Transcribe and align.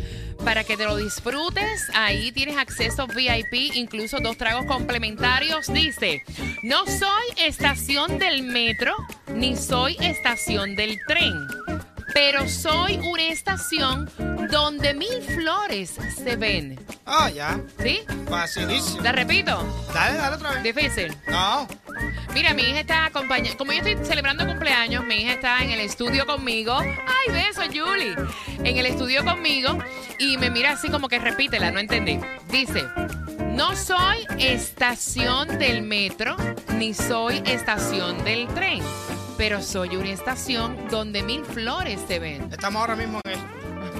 Para 0.45 0.63
que 0.63 0.77
te 0.77 0.85
lo 0.85 0.95
disfrutes, 0.95 1.89
ahí 1.95 2.31
tienes 2.31 2.55
acceso 2.55 3.07
VIP, 3.07 3.73
incluso 3.73 4.19
dos 4.19 4.37
tragos 4.37 4.65
complementarios. 4.67 5.73
Dice, 5.73 6.21
no 6.61 6.85
soy 6.85 7.25
estación 7.43 8.19
del 8.19 8.43
metro, 8.43 8.95
ni 9.33 9.57
soy 9.57 9.97
estación 9.99 10.75
del 10.75 10.99
tren, 11.07 11.33
pero 12.15 12.47
soy 12.47 12.97
una 13.03 13.23
estación 13.23 14.09
donde 14.49 14.93
mil 14.93 15.21
flores 15.21 15.95
se 16.15 16.37
ven. 16.37 16.79
Ah, 17.05 17.29
ya. 17.29 17.59
¿Sí? 17.83 17.99
Facilísimo. 18.29 19.01
La 19.01 19.11
repito. 19.11 19.61
Dale, 19.93 20.17
dale 20.17 20.35
otra 20.37 20.51
vez. 20.51 20.63
Difícil. 20.63 21.13
No. 21.27 21.67
Mira, 22.33 22.53
mi 22.53 22.61
hija 22.61 22.79
está 22.79 23.05
acompañando. 23.07 23.57
Como 23.57 23.73
yo 23.73 23.79
estoy 23.79 24.05
celebrando 24.05 24.47
cumpleaños, 24.47 25.03
mi 25.03 25.15
hija 25.15 25.33
está 25.33 25.61
en 25.61 25.71
el 25.71 25.81
estudio 25.81 26.25
conmigo. 26.25 26.77
Ay, 26.77 27.33
beso, 27.33 27.63
Julie. 27.63 28.15
En 28.63 28.77
el 28.77 28.85
estudio 28.85 29.25
conmigo. 29.25 29.77
Y 30.17 30.37
me 30.37 30.49
mira 30.49 30.71
así 30.71 30.89
como 30.89 31.09
que 31.09 31.19
repítela, 31.19 31.69
no 31.69 31.79
entendí. 31.81 32.17
Dice: 32.49 32.81
No 33.51 33.75
soy 33.75 34.25
estación 34.39 35.59
del 35.59 35.81
metro, 35.81 36.37
ni 36.75 36.93
soy 36.93 37.43
estación 37.45 38.23
del 38.23 38.47
tren. 38.47 38.81
Pero 39.37 39.61
soy 39.61 39.97
una 39.97 40.09
estación 40.09 40.87
donde 40.89 41.21
mil 41.21 41.43
flores 41.43 41.99
se 42.07 42.19
ven. 42.19 42.49
Estamos 42.51 42.79
ahora 42.79 42.95
mismo 42.95 43.19
en 43.25 43.31
eso. 43.31 43.43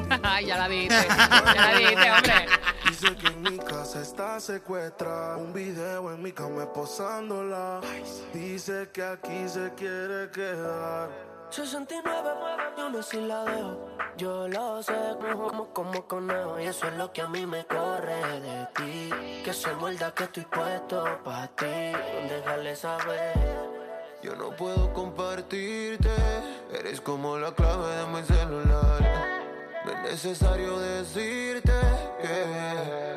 Ay, 0.24 0.46
ya 0.46 0.58
la 0.58 0.68
viste. 0.68 0.96
Ya 1.08 1.54
la 1.56 1.78
viste, 1.78 2.12
hombre. 2.12 2.46
Dice 2.90 3.16
que 3.18 3.28
en 3.28 3.42
mi 3.42 3.58
casa 3.58 4.02
está 4.02 4.40
secuestrada. 4.40 5.38
Un 5.38 5.52
video 5.52 6.14
en 6.14 6.22
mi 6.22 6.32
cama 6.32 6.72
posándola. 6.72 7.82
Dice 8.34 8.90
que 8.94 9.04
aquí 9.04 9.48
se 9.48 9.74
quiere 9.76 10.30
quedar. 10.32 11.10
69, 11.50 12.30
yo 12.78 12.90
no 12.90 13.04
si 13.04 13.22
la 13.22 13.44
dejo. 13.44 13.90
Yo 14.18 14.48
lo 14.48 14.82
sé, 14.82 14.94
como, 15.20 15.74
como 15.74 16.08
conejo. 16.08 16.60
Y 16.60 16.66
eso 16.66 16.88
es 16.88 16.94
lo 16.96 17.12
que 17.12 17.22
a 17.22 17.28
mí 17.28 17.46
me 17.46 17.66
corre 17.66 18.40
de 18.40 18.68
ti. 18.76 19.10
Que 19.44 19.54
soy 19.54 19.76
muerda 19.76 20.14
que 20.14 20.24
estoy 20.26 20.46
puesto 20.46 21.20
para 21.24 21.48
ti. 21.48 21.66
Déjale 22.30 22.76
saber. 22.76 23.65
Yo 24.26 24.36
no 24.36 24.50
puedo 24.56 24.92
compartirte. 24.92 26.10
Eres 26.74 27.00
como 27.00 27.38
la 27.38 27.54
clave 27.54 27.96
de 27.96 28.08
mi 28.08 28.24
celular. 28.24 29.44
No 29.86 29.92
es 29.92 30.02
necesario 30.02 30.80
decirte 30.80 31.72
que 32.20 33.15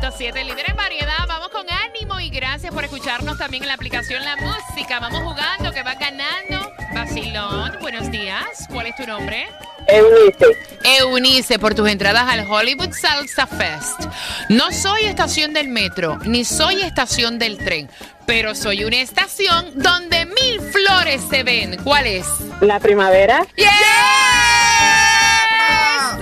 106.7, 0.00 0.44
líder 0.44 0.70
en 0.70 0.76
variedad. 0.76 1.26
Vamos 1.26 1.48
con 1.48 1.64
ánimo 1.68 2.20
y 2.20 2.28
gracias 2.28 2.72
por 2.72 2.84
escucharnos 2.84 3.38
también 3.38 3.62
en 3.62 3.68
la 3.68 3.74
aplicación 3.74 4.24
La 4.24 4.36
Música. 4.36 5.00
Vamos 5.00 5.20
jugando, 5.22 5.72
que 5.72 5.82
va 5.82 5.94
ganando. 5.94 6.72
Basilón, 6.94 7.78
buenos 7.80 8.10
días. 8.10 8.46
¿Cuál 8.70 8.86
es 8.88 8.96
tu 8.96 9.06
nombre? 9.06 9.48
Eunice. 9.88 10.46
Eunice, 10.84 11.58
por 11.58 11.74
tus 11.74 11.88
entradas 11.88 12.24
al 12.28 12.46
Hollywood 12.50 12.92
Salsa 12.92 13.46
Fest. 13.46 14.04
No 14.48 14.70
soy 14.72 15.04
estación 15.04 15.52
del 15.54 15.68
metro, 15.68 16.18
ni 16.24 16.44
soy 16.44 16.82
estación 16.82 17.38
del 17.38 17.56
tren, 17.58 17.88
pero 18.26 18.54
soy 18.54 18.84
una 18.84 18.96
estación 18.96 19.72
donde 19.76 20.26
mil 20.26 20.60
flores 20.60 21.22
se 21.30 21.42
ven. 21.42 21.78
¿Cuál 21.82 22.06
es? 22.06 22.26
La 22.60 22.80
primavera. 22.80 23.46
¡Yes! 23.56 23.66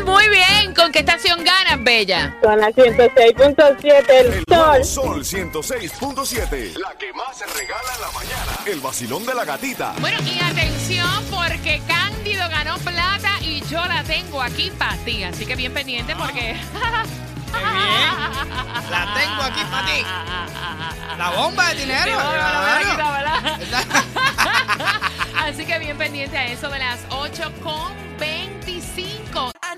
Muy 0.05 0.29
bien. 0.29 0.64
¿Con 0.75 0.91
qué 0.93 1.01
estación 1.01 1.45
ganas, 1.45 1.83
Bella? 1.83 2.37
Con 2.43 2.59
la 2.61 2.69
106.7 2.69 4.05
el 4.09 4.33
El 4.35 4.45
sol. 4.49 4.85
Sol 4.85 5.25
106.7. 5.25 6.77
La 6.79 6.97
que 6.99 7.13
más 7.13 7.39
se 7.39 7.47
regala 7.47 7.95
en 7.95 8.01
la 8.01 8.11
mañana. 8.13 8.53
El 8.67 8.81
vacilón 8.81 9.25
de 9.25 9.35
la 9.35 9.45
gatita. 9.45 9.95
Bueno, 10.01 10.19
y 10.25 10.41
atención 10.43 11.25
porque 11.31 11.81
Cándido 11.87 12.49
ganó 12.49 12.77
plata 12.79 13.31
y 13.41 13.61
yo 13.67 13.85
la 13.85 14.03
tengo 14.05 14.43
aquí 14.43 14.71
para 14.79 14.97
ti. 14.99 15.23
Así 15.25 15.47
que 15.47 15.55
bien 15.57 15.73
pendiente 15.73 16.15
porque... 16.17 16.57
Qué 17.53 17.61
bien. 17.61 18.15
La 18.91 19.15
tengo 19.15 19.43
aquí 19.43 19.61
para 19.71 19.87
ti. 19.87 20.03
La 21.19 21.31
bomba 21.31 21.69
de 21.69 21.75
dinero. 21.77 22.03
Sí, 22.05 22.11
bueno, 22.11 22.31
bueno, 22.31 22.61
bueno, 22.61 22.81
Claro. 22.81 22.91
quita, 22.91 23.13
¿verdad? 23.13 23.95
Así 25.37 25.65
que 25.65 25.79
bien 25.79 25.97
pendiente 25.99 26.37
a 26.37 26.47
eso 26.47 26.69
de 26.69 26.79
las 26.81 26.99
8 27.11 27.53
con 27.63 27.93
25. 28.19 28.44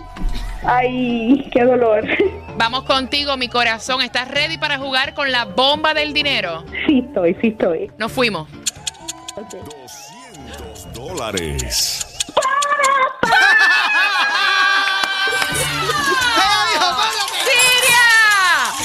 Ay, 0.64 1.48
qué 1.52 1.64
dolor. 1.64 2.04
Vamos 2.56 2.84
contigo, 2.84 3.36
mi 3.36 3.48
corazón. 3.48 4.02
¿Estás 4.02 4.28
ready 4.28 4.58
para 4.58 4.78
jugar 4.78 5.14
con 5.14 5.32
la 5.32 5.44
bomba 5.46 5.94
del 5.94 6.12
dinero? 6.12 6.64
Sí 6.86 7.02
estoy, 7.06 7.34
sí 7.40 7.48
estoy. 7.48 7.90
Nos 7.98 8.12
fuimos. 8.12 8.48
200 9.36 10.92
dólares. 10.92 12.06
¡Siria! 17.44 18.04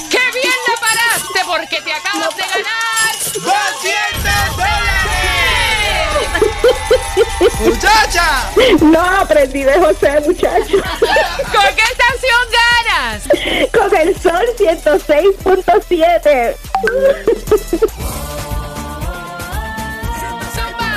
¡Qué 0.09 0.19
bien 0.33 0.59
la 0.67 0.75
paraste! 0.79 1.39
Porque 1.45 1.81
te 1.81 1.91
acabas 1.91 2.35
de 2.37 2.43
ganar. 2.43 3.15
¡200 3.15 4.55
dólares! 4.55 4.74
¡Muchacha! 7.61 8.51
No 8.81 8.99
aprendí 9.01 9.63
de 9.63 9.73
José, 9.79 10.21
muchacho. 10.25 10.77
¿Con 10.77 11.75
qué 11.75 11.83
estación 11.91 12.45
ganas? 12.51 13.27
Con 13.71 13.95
el 13.97 14.19
sol 14.19 14.45
106.7. 14.57 16.55
¡Zumba! 20.53 20.93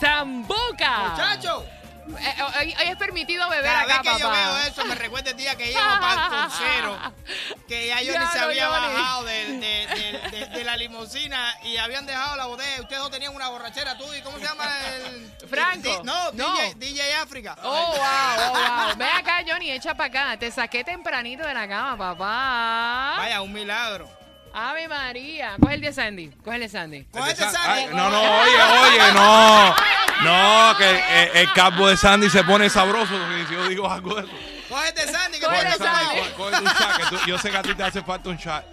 ¡Zambuca! 0.00 0.98
¡Muchacho! 1.10 1.66
Eh, 2.04 2.42
hoy, 2.60 2.74
hoy 2.80 2.86
es 2.88 2.96
permitido 2.96 3.48
beber 3.48 3.64
Cada 3.70 3.84
vez 3.84 3.94
acá, 3.94 4.02
que 4.02 4.08
papá. 4.10 4.20
yo 4.20 4.30
veo 4.30 4.56
eso, 4.66 4.84
me 4.86 4.94
recuerda 4.96 5.30
el 5.30 5.36
día 5.36 5.54
que 5.54 5.70
íbamos 5.70 5.98
para 6.00 6.24
el 6.24 6.48
crucero, 6.48 6.98
que 7.68 7.86
ya 7.86 8.00
yo 8.02 8.18
ni 8.18 8.26
se 8.26 8.38
había 8.40 8.66
Johnny. 8.66 8.92
bajado 8.94 9.24
de, 9.24 9.44
de- 9.58 9.86
de- 9.86 10.30
de- 10.30 10.46
de 10.46 10.64
la 10.64 10.76
limusina 10.76 11.54
y 11.62 11.76
habían 11.76 12.04
dejado 12.04 12.36
la 12.36 12.46
botella. 12.46 12.80
Ustedes 12.82 13.00
dos 13.02 13.10
tenían 13.10 13.34
una 13.36 13.48
borrachera, 13.50 13.96
tú 13.96 14.12
y 14.14 14.20
¿cómo 14.22 14.38
se 14.38 14.44
llama 14.44 14.64
el...? 14.88 15.32
Franco. 15.48 15.88
Di- 15.98 16.02
no, 16.04 16.32
No. 16.32 16.52
DJ, 16.56 16.74
DJ 16.74 17.14
África. 17.14 17.56
Oh, 17.62 17.70
wow, 17.70 17.96
oh, 17.96 18.50
wow. 18.50 18.96
Ven 18.96 19.08
acá, 19.16 19.42
Johnny, 19.46 19.70
echa 19.70 19.94
para 19.94 20.08
acá. 20.32 20.36
Te 20.38 20.50
saqué 20.50 20.82
tempranito 20.82 21.46
de 21.46 21.54
la 21.54 21.68
cama, 21.68 21.96
papá. 21.96 23.14
Vaya, 23.18 23.40
un 23.42 23.52
milagro. 23.52 24.10
Ave 24.54 24.86
María. 24.86 25.54
Coge 25.60 25.74
el 25.74 25.80
de 25.80 25.92
Sandy. 25.94 26.28
Coge 26.44 26.56
el 26.56 26.62
de 26.62 26.68
Sandy. 26.68 27.04
Cógete, 27.04 27.44
Ay, 27.44 27.52
Sandy. 27.52 27.94
no, 27.94 28.10
no, 28.10 28.20
oye, 28.40 28.62
oye, 28.62 29.12
no. 29.12 29.74
No, 30.24 30.76
que 30.78 30.90
eh, 30.90 31.30
el 31.42 31.52
capo 31.52 31.88
de 31.88 31.96
Sandy 31.96 32.30
se 32.30 32.44
pone 32.44 32.68
sabroso 32.70 33.12
si 33.48 33.54
yo 33.54 33.68
digo 33.68 33.90
algo 33.90 34.14
de 34.14 34.22
eso. 34.22 34.32
Cógete, 34.68 35.10
Sandy, 35.10 35.38
que 35.38 35.46
Cógete, 35.46 35.78
Sandy. 35.78 36.16
Sandy. 36.16 36.30
Cógete 36.36 36.58
un 36.62 36.66
shot, 36.66 36.96
que 36.96 37.04
tú- 37.16 37.18
yo 37.26 37.38
sé 37.38 37.50
que 37.50 37.56
a 37.56 37.62
ti 37.62 37.74
te 37.74 37.82
hace 37.82 38.02
falta 38.02 38.28
un 38.30 38.36
shot. 38.36 38.64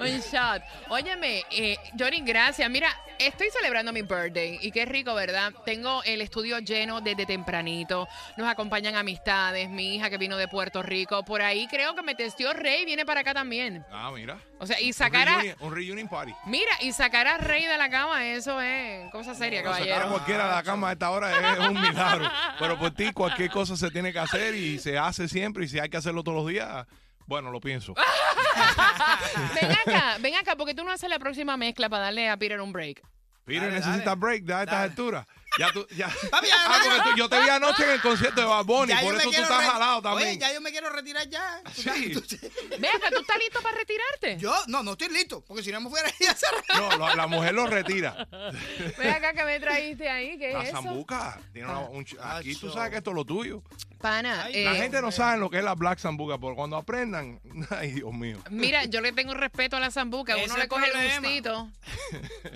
Un 0.00 0.20
shot. 0.20 0.62
Óyeme, 0.88 1.44
eh, 1.50 1.76
Johnny, 1.98 2.22
gracias. 2.22 2.68
Mira, 2.70 2.88
estoy 3.18 3.48
celebrando 3.50 3.92
mi 3.92 4.00
birthday 4.02 4.58
y 4.62 4.70
qué 4.70 4.86
rico, 4.86 5.14
¿verdad? 5.14 5.52
Tengo 5.66 6.02
el 6.04 6.22
estudio 6.22 6.58
lleno 6.60 7.00
desde 7.02 7.26
tempranito. 7.26 8.08
Nos 8.38 8.48
acompañan 8.48 8.94
amistades, 8.96 9.68
mi 9.68 9.96
hija 9.96 10.08
que 10.08 10.16
vino 10.16 10.36
de 10.38 10.48
Puerto 10.48 10.82
Rico. 10.82 11.22
Por 11.24 11.42
ahí 11.42 11.66
creo 11.68 11.94
que 11.94 12.02
me 12.02 12.14
testió 12.14 12.52
Rey, 12.54 12.84
viene 12.86 13.04
para 13.04 13.20
acá 13.20 13.34
también. 13.34 13.84
Ah, 13.92 14.10
mira. 14.14 14.38
O 14.58 14.66
sea, 14.66 14.80
y 14.80 14.92
sacar 14.92 15.28
a... 15.28 15.36
reunion, 15.36 15.56
un 15.60 15.74
reunion 15.74 16.08
party. 16.08 16.32
Mira, 16.46 16.72
y 16.80 16.92
sacar 16.92 17.26
a 17.26 17.36
Rey 17.38 17.66
de 17.66 17.76
la 17.76 17.90
cama, 17.90 18.26
eso 18.26 18.60
es 18.60 19.10
cosa 19.10 19.34
seria, 19.34 19.60
Sacar 19.60 19.74
a 19.74 19.78
caballero. 19.84 20.08
cualquiera 20.10 20.48
de 20.48 20.54
la 20.54 20.62
cama 20.62 20.88
a 20.88 20.92
esta 20.92 21.10
hora 21.10 21.52
es 21.52 21.58
un 21.58 21.74
milagro. 21.80 22.30
Pero 22.58 22.78
por 22.78 22.90
ti 22.92 23.12
cualquier 23.12 23.50
cosa 23.50 23.76
se 23.76 23.90
tiene 23.90 24.12
que 24.12 24.18
hacer 24.18 24.54
y 24.54 24.78
se 24.78 24.96
hace 24.96 25.28
siempre. 25.28 25.64
Y 25.64 25.68
si 25.68 25.78
hay 25.78 25.90
que 25.90 25.98
hacerlo 25.98 26.22
todos 26.22 26.38
los 26.38 26.46
días, 26.48 26.86
bueno, 27.30 27.52
lo 27.52 27.60
pienso. 27.60 27.94
ven 29.54 29.70
acá, 29.70 30.16
ven 30.20 30.34
acá, 30.34 30.56
porque 30.56 30.74
tú 30.74 30.82
no 30.82 30.90
haces 30.90 31.08
la 31.08 31.20
próxima 31.20 31.56
mezcla 31.56 31.88
para 31.88 32.06
darle 32.06 32.28
a 32.28 32.36
Peter 32.36 32.60
un 32.60 32.72
break. 32.72 33.02
Peter 33.44 33.62
Dale, 33.62 33.74
necesita 33.76 34.04
dale. 34.04 34.20
break 34.20 34.42
de 34.42 34.52
estas 34.52 34.74
alturas. 34.74 35.26
Ya 35.58 35.72
tú, 35.72 35.86
ya. 35.96 36.08
Papi, 36.30 36.46
ya 36.46 36.54
Ah, 36.64 36.78
porque 36.82 37.10
tú- 37.10 37.16
yo 37.16 37.28
te 37.28 37.40
vi 37.40 37.48
anoche 37.48 37.82
en 37.84 37.90
el 37.90 38.00
concierto 38.00 38.40
de 38.40 38.46
Bad 38.46 38.64
Bunny, 38.64 38.92
por 39.02 39.14
eso 39.16 39.30
tú 39.30 39.42
estás 39.42 39.64
jalado 39.66 40.00
también. 40.00 40.28
Oye, 40.30 40.38
ya 40.38 40.52
yo 40.54 40.60
me 40.60 40.70
quiero 40.70 40.90
retirar 40.90 41.28
ya. 41.28 41.60
Sí. 41.74 41.90
Ven 41.90 42.90
acá, 42.96 43.10
¿tú 43.10 43.20
estás 43.20 43.38
listo 43.38 43.60
para 43.60 43.76
retirarte? 43.78 44.36
Yo, 44.38 44.54
no, 44.68 44.82
no 44.82 44.92
estoy 44.92 45.08
listo, 45.08 45.42
porque 45.46 45.62
si 45.64 45.72
no 45.72 45.80
me 45.80 45.90
fuera 45.90 46.08
a 46.08 46.12
ir 46.22 46.28
a 46.28 46.32
hacer... 46.32 46.48
No, 46.76 46.96
la, 46.98 47.14
la 47.16 47.26
mujer 47.26 47.52
lo 47.54 47.66
retira. 47.66 48.28
Ven 48.98 49.10
acá 49.10 49.32
que 49.32 49.44
me 49.44 49.58
trajiste 49.58 50.08
ahí, 50.08 50.38
¿qué 50.38 50.52
La 50.52 50.62
es 50.62 50.68
eso? 50.68 50.82
zambuca. 50.82 51.40
Tiene 51.52 51.68
una- 51.68 51.80
un 51.80 52.04
ch- 52.06 52.18
aquí 52.20 52.54
tú 52.54 52.70
sabes 52.70 52.90
que 52.90 52.98
esto 52.98 53.10
es 53.10 53.16
lo 53.16 53.24
tuyo. 53.24 53.62
Pana, 54.00 54.44
Ay, 54.44 54.64
La 54.64 54.72
eh, 54.72 54.76
gente 54.76 55.02
no 55.02 55.12
sabe 55.12 55.38
lo 55.38 55.50
que 55.50 55.58
es 55.58 55.64
la 55.64 55.74
black 55.74 55.98
zambuca, 55.98 56.38
pero 56.38 56.54
cuando 56.54 56.76
aprendan, 56.76 57.38
ay 57.70 57.90
Dios 57.92 58.12
mío. 58.14 58.38
Mira, 58.50 58.84
yo 58.86 59.00
le 59.02 59.12
tengo 59.12 59.34
respeto 59.34 59.76
a 59.76 59.80
la 59.80 59.90
zambuca. 59.90 60.36
Uno 60.38 60.56
le 60.56 60.62
el 60.62 60.68
coge 60.68 60.86
el 60.86 60.90
problema. 60.92 61.20
gustito. 61.20 61.68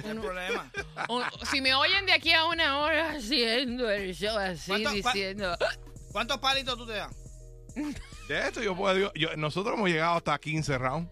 No 0.05 0.11
hay 0.11 0.19
problema. 0.19 0.70
Si 1.50 1.61
me 1.61 1.75
oyen 1.75 2.06
de 2.06 2.12
aquí 2.14 2.32
a 2.32 2.46
una 2.46 2.79
hora 2.79 2.84
haciendo 2.93 3.91
el 3.91 4.15
show 4.15 4.37
así, 4.39 4.71
¿Cuánto- 4.71 4.91
cua- 4.91 4.95
diciendo... 5.13 5.57
¿Cuántos 6.13 6.39
palitos 6.39 6.77
tú 6.77 6.87
te 6.87 6.93
das? 6.95 7.13
De 8.29 8.39
esto 8.49 8.63
yo 8.63 8.75
puedo, 8.77 9.13
yo- 9.15 9.37
nosotros 9.37 9.75
hemos 9.77 9.89
llegado 9.91 10.17
hasta 10.17 10.39
15 10.39 10.79
rounds. 10.79 11.11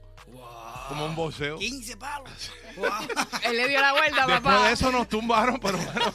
Como 0.88 1.06
un 1.06 1.14
boxeo. 1.14 1.58
15 1.58 1.96
palos. 1.96 2.30
Wow. 2.74 2.88
Él 3.44 3.56
le 3.58 3.68
dio 3.68 3.82
la 3.82 3.92
vuelta, 3.92 4.26
Después 4.26 4.40
papá. 4.40 4.66
de 4.66 4.72
eso 4.72 4.90
nos 4.90 5.06
tumbaron, 5.06 5.60
pero 5.60 5.76
bueno. 5.76 6.10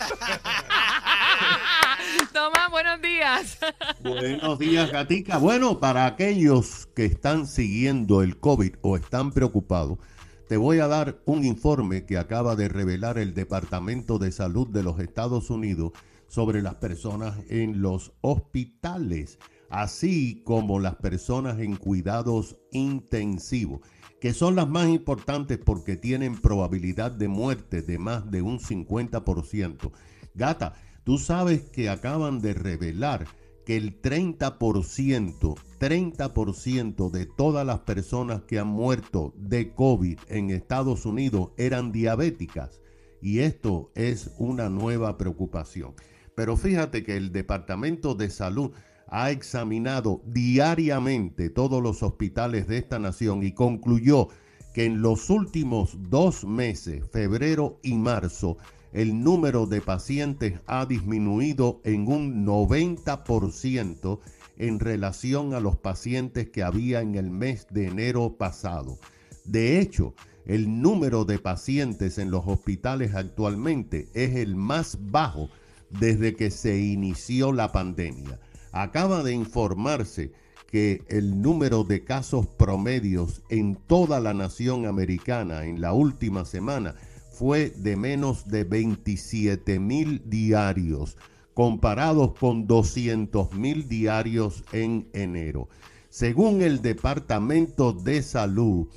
Tomás, 2.33 2.71
buenos 2.71 3.01
días. 3.01 3.57
Buenos 3.99 4.57
días, 4.59 4.91
Gatica. 4.91 5.37
Bueno, 5.37 5.79
para 5.79 6.05
aquellos 6.07 6.87
que 6.95 7.05
están 7.05 7.45
siguiendo 7.47 8.21
el 8.23 8.39
COVID 8.39 8.75
o 8.81 8.97
están 8.97 9.31
preocupados, 9.31 9.99
te 10.47 10.55
voy 10.55 10.79
a 10.79 10.87
dar 10.87 11.21
un 11.25 11.43
informe 11.43 12.05
que 12.05 12.17
acaba 12.17 12.55
de 12.55 12.69
revelar 12.69 13.17
el 13.17 13.33
Departamento 13.33 14.17
de 14.17 14.31
Salud 14.31 14.67
de 14.69 14.81
los 14.81 14.99
Estados 14.99 15.49
Unidos 15.49 15.91
sobre 16.29 16.61
las 16.61 16.75
personas 16.75 17.37
en 17.49 17.81
los 17.81 18.13
hospitales, 18.21 19.39
así 19.69 20.41
como 20.45 20.79
las 20.79 20.95
personas 20.95 21.59
en 21.59 21.75
cuidados 21.75 22.55
intensivos, 22.71 23.81
que 24.21 24.33
son 24.33 24.55
las 24.55 24.69
más 24.69 24.87
importantes 24.87 25.57
porque 25.57 25.97
tienen 25.97 26.39
probabilidad 26.39 27.11
de 27.11 27.27
muerte 27.27 27.81
de 27.81 27.99
más 27.99 28.31
de 28.31 28.41
un 28.41 28.59
50%. 28.59 29.91
Gata, 30.33 30.75
tú 31.03 31.17
sabes 31.17 31.61
que 31.63 31.89
acaban 31.89 32.39
de 32.39 32.53
revelar 32.53 33.27
que 33.67 33.75
el 33.75 34.01
30%, 34.01 35.55
30% 35.77 37.11
de 37.11 37.25
todas 37.25 37.65
las 37.67 37.79
personas 37.79 38.43
que 38.43 38.59
han 38.59 38.69
muerto 38.69 39.33
de 39.35 39.73
COVID 39.73 40.19
en 40.29 40.51
Estados 40.51 41.05
Unidos 41.05 41.49
eran 41.57 41.91
diabéticas. 41.91 42.79
Y 43.21 43.39
esto 43.39 43.91
es 43.93 44.31
una 44.37 44.69
nueva 44.69 45.17
preocupación. 45.17 45.95
Pero 46.33 46.55
fíjate 46.55 47.03
que 47.03 47.17
el 47.17 47.33
Departamento 47.33 48.15
de 48.15 48.29
Salud 48.29 48.71
ha 49.09 49.31
examinado 49.31 50.21
diariamente 50.25 51.49
todos 51.49 51.83
los 51.83 52.03
hospitales 52.03 52.69
de 52.69 52.77
esta 52.77 52.99
nación 52.99 53.43
y 53.43 53.51
concluyó 53.51 54.29
que 54.73 54.85
en 54.85 55.01
los 55.01 55.29
últimos 55.29 55.97
dos 56.09 56.45
meses, 56.45 57.03
febrero 57.11 57.81
y 57.83 57.95
marzo, 57.95 58.59
el 58.93 59.21
número 59.23 59.65
de 59.65 59.81
pacientes 59.81 60.59
ha 60.65 60.85
disminuido 60.85 61.81
en 61.83 62.07
un 62.07 62.45
90% 62.45 64.19
en 64.57 64.79
relación 64.79 65.53
a 65.53 65.59
los 65.59 65.77
pacientes 65.77 66.49
que 66.49 66.63
había 66.63 67.01
en 67.01 67.15
el 67.15 67.29
mes 67.29 67.67
de 67.69 67.87
enero 67.87 68.37
pasado. 68.37 68.97
De 69.45 69.79
hecho, 69.79 70.13
el 70.45 70.81
número 70.81 71.25
de 71.25 71.39
pacientes 71.39 72.17
en 72.17 72.31
los 72.31 72.47
hospitales 72.47 73.13
actualmente 73.15 74.07
es 74.13 74.35
el 74.35 74.55
más 74.55 74.97
bajo 75.11 75.49
desde 75.89 76.35
que 76.35 76.51
se 76.51 76.79
inició 76.79 77.51
la 77.51 77.71
pandemia. 77.71 78.39
Acaba 78.71 79.23
de 79.23 79.33
informarse 79.33 80.31
que 80.67 81.03
el 81.07 81.41
número 81.41 81.83
de 81.83 82.03
casos 82.03 82.45
promedios 82.47 83.41
en 83.49 83.75
toda 83.75 84.19
la 84.19 84.33
nación 84.33 84.85
americana 84.85 85.65
en 85.65 85.81
la 85.81 85.93
última 85.93 86.45
semana 86.45 86.95
fue 87.37 87.69
de 87.69 87.95
menos 87.95 88.47
de 88.47 88.63
27 88.63 89.79
mil 89.79 90.23
diarios, 90.25 91.17
comparados 91.53 92.33
con 92.33 92.65
200 92.65 93.53
mil 93.53 93.87
diarios 93.87 94.63
en 94.71 95.07
enero. 95.13 95.69
Según 96.09 96.63
el 96.63 96.81
Departamento 96.81 97.93
de 97.93 98.23
Salud, 98.23 98.87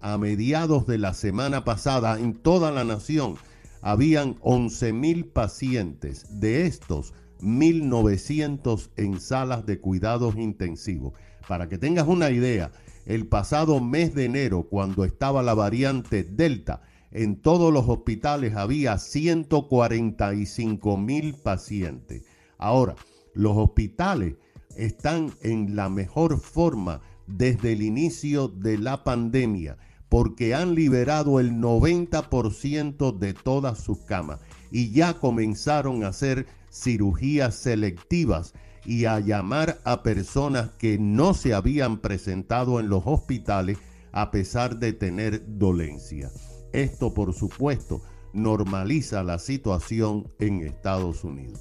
a 0.00 0.16
mediados 0.16 0.86
de 0.86 0.98
la 0.98 1.12
semana 1.12 1.64
pasada 1.64 2.20
en 2.20 2.34
toda 2.34 2.70
la 2.70 2.84
nación 2.84 3.34
habían 3.82 4.36
11 4.42 4.92
mil 4.92 5.24
pacientes. 5.24 6.40
De 6.40 6.66
estos, 6.66 7.14
1.900 7.40 8.90
en 8.96 9.20
salas 9.20 9.66
de 9.66 9.80
cuidados 9.80 10.36
intensivos. 10.36 11.14
Para 11.48 11.68
que 11.68 11.78
tengas 11.78 12.06
una 12.06 12.30
idea, 12.30 12.70
el 13.06 13.26
pasado 13.26 13.80
mes 13.80 14.14
de 14.14 14.26
enero, 14.26 14.68
cuando 14.70 15.04
estaba 15.04 15.42
la 15.42 15.54
variante 15.54 16.22
Delta, 16.22 16.82
en 17.10 17.40
todos 17.40 17.72
los 17.72 17.88
hospitales 17.88 18.54
había 18.54 18.98
145 18.98 20.96
mil 20.96 21.34
pacientes. 21.34 22.24
Ahora, 22.58 22.96
los 23.34 23.56
hospitales 23.56 24.34
están 24.76 25.32
en 25.42 25.76
la 25.76 25.88
mejor 25.88 26.38
forma 26.40 27.00
desde 27.26 27.72
el 27.72 27.82
inicio 27.82 28.48
de 28.48 28.78
la 28.78 29.04
pandemia 29.04 29.76
porque 30.08 30.54
han 30.54 30.74
liberado 30.74 31.38
el 31.40 31.52
90% 31.52 33.18
de 33.18 33.34
todas 33.34 33.78
sus 33.78 33.98
camas 33.98 34.40
y 34.70 34.90
ya 34.90 35.14
comenzaron 35.14 36.04
a 36.04 36.08
hacer 36.08 36.46
cirugías 36.70 37.54
selectivas 37.54 38.54
y 38.84 39.04
a 39.04 39.20
llamar 39.20 39.80
a 39.84 40.02
personas 40.02 40.70
que 40.78 40.98
no 40.98 41.34
se 41.34 41.52
habían 41.52 41.98
presentado 41.98 42.80
en 42.80 42.88
los 42.88 43.02
hospitales 43.04 43.78
a 44.12 44.30
pesar 44.30 44.78
de 44.78 44.94
tener 44.94 45.58
dolencia. 45.58 46.30
Esto, 46.72 47.14
por 47.14 47.34
supuesto, 47.34 48.02
normaliza 48.32 49.22
la 49.22 49.38
situación 49.38 50.32
en 50.38 50.66
Estados 50.66 51.24
Unidos. 51.24 51.60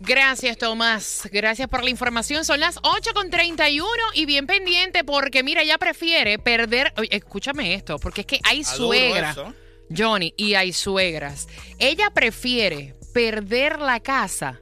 Gracias, 0.00 0.58
Tomás. 0.58 1.28
Gracias 1.32 1.68
por 1.68 1.82
la 1.82 1.90
información. 1.90 2.44
Son 2.44 2.60
las 2.60 2.76
8.31 2.82 3.84
y 4.14 4.26
bien 4.26 4.46
pendiente 4.46 5.04
porque, 5.04 5.42
mira, 5.42 5.62
ella 5.62 5.78
prefiere 5.78 6.38
perder. 6.38 6.92
Oye, 6.98 7.08
escúchame 7.10 7.74
esto, 7.74 7.98
porque 7.98 8.22
es 8.22 8.26
que 8.26 8.40
hay 8.42 8.64
suegras, 8.64 9.36
eso. 9.36 9.54
Johnny, 9.96 10.34
y 10.36 10.54
hay 10.54 10.72
suegras. 10.72 11.48
Ella 11.78 12.10
prefiere 12.10 12.96
perder 13.14 13.78
la 13.78 14.00
casa 14.00 14.60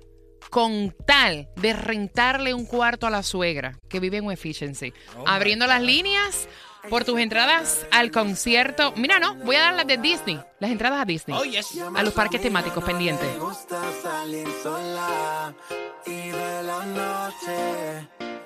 con 0.53 0.95
tal 1.07 1.49
de 1.57 1.73
rentarle 1.73 2.53
un 2.53 2.67
cuarto 2.67 3.07
a 3.07 3.11
la 3.11 3.23
suegra 3.23 3.79
que 3.89 4.01
vive 4.01 4.19
en 4.19 4.31
Efficiency. 4.31 4.93
Oh 5.17 5.25
Abriendo 5.27 5.67
las 5.67 5.81
líneas 5.81 6.47
por 6.91 7.05
tus 7.05 7.19
entradas 7.19 7.87
al 7.91 8.11
concierto. 8.11 8.93
Mira, 8.95 9.19
no, 9.19 9.35
voy 9.37 9.57
a 9.57 9.63
dar 9.63 9.75
las 9.75 9.87
de 9.87 9.97
Disney, 9.97 10.39
las 10.61 10.71
entradas 10.71 11.01
a 11.01 11.05
Disney. 11.07 11.39
Oh, 11.41 11.45
yes. 11.45 11.79
A 11.97 12.03
los 12.03 12.13
parques 12.13 12.43
temáticos 12.43 12.85
pendientes. 12.85 13.27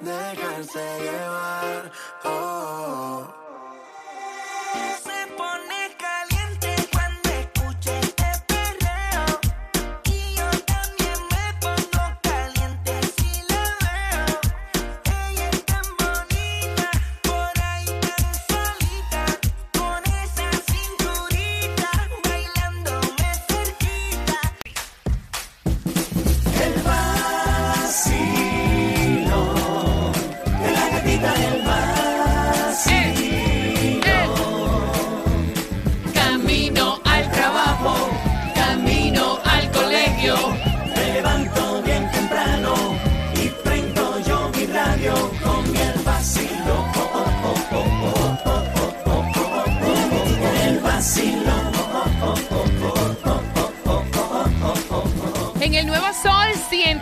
Me 0.00 0.32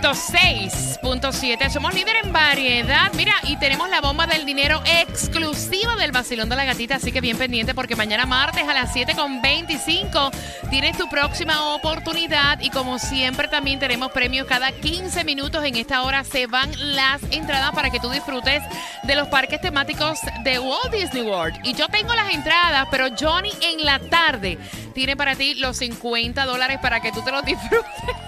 106.7 0.04 1.70
somos 1.70 1.94
líder 1.94 2.16
en 2.22 2.30
variedad. 2.30 3.10
Mira, 3.14 3.32
y 3.44 3.56
tenemos 3.56 3.88
la 3.88 4.02
bomba 4.02 4.26
del 4.26 4.44
dinero 4.44 4.82
exclusiva 4.84 5.96
del 5.96 6.12
vacilón 6.12 6.50
de 6.50 6.56
la 6.56 6.66
gatita. 6.66 6.96
Así 6.96 7.10
que 7.10 7.22
bien 7.22 7.38
pendiente 7.38 7.74
porque 7.74 7.96
mañana 7.96 8.26
martes 8.26 8.68
a 8.68 8.74
las 8.74 8.94
7.25 8.94 10.30
tienes 10.68 10.98
tu 10.98 11.08
próxima 11.08 11.74
oportunidad. 11.74 12.60
Y 12.60 12.68
como 12.68 12.98
siempre 12.98 13.48
también 13.48 13.78
tenemos 13.78 14.12
premios 14.12 14.46
cada 14.46 14.72
15 14.72 15.24
minutos. 15.24 15.64
En 15.64 15.74
esta 15.76 16.02
hora 16.02 16.22
se 16.22 16.48
van 16.48 16.70
las 16.94 17.22
entradas 17.30 17.72
para 17.72 17.88
que 17.88 17.98
tú 17.98 18.10
disfrutes 18.10 18.62
de 19.04 19.14
los 19.16 19.28
parques 19.28 19.62
temáticos 19.62 20.18
de 20.42 20.58
Walt 20.58 20.92
Disney 20.92 21.22
World. 21.22 21.60
Y 21.64 21.72
yo 21.72 21.88
tengo 21.88 22.14
las 22.14 22.30
entradas, 22.30 22.88
pero 22.90 23.06
Johnny 23.18 23.52
en 23.62 23.86
la 23.86 23.98
tarde 24.00 24.58
tiene 24.92 25.16
para 25.16 25.34
ti 25.34 25.54
los 25.54 25.78
50 25.78 26.44
dólares 26.44 26.78
para 26.82 27.00
que 27.00 27.10
tú 27.10 27.22
te 27.24 27.30
los 27.30 27.42
disfrutes. 27.42 28.23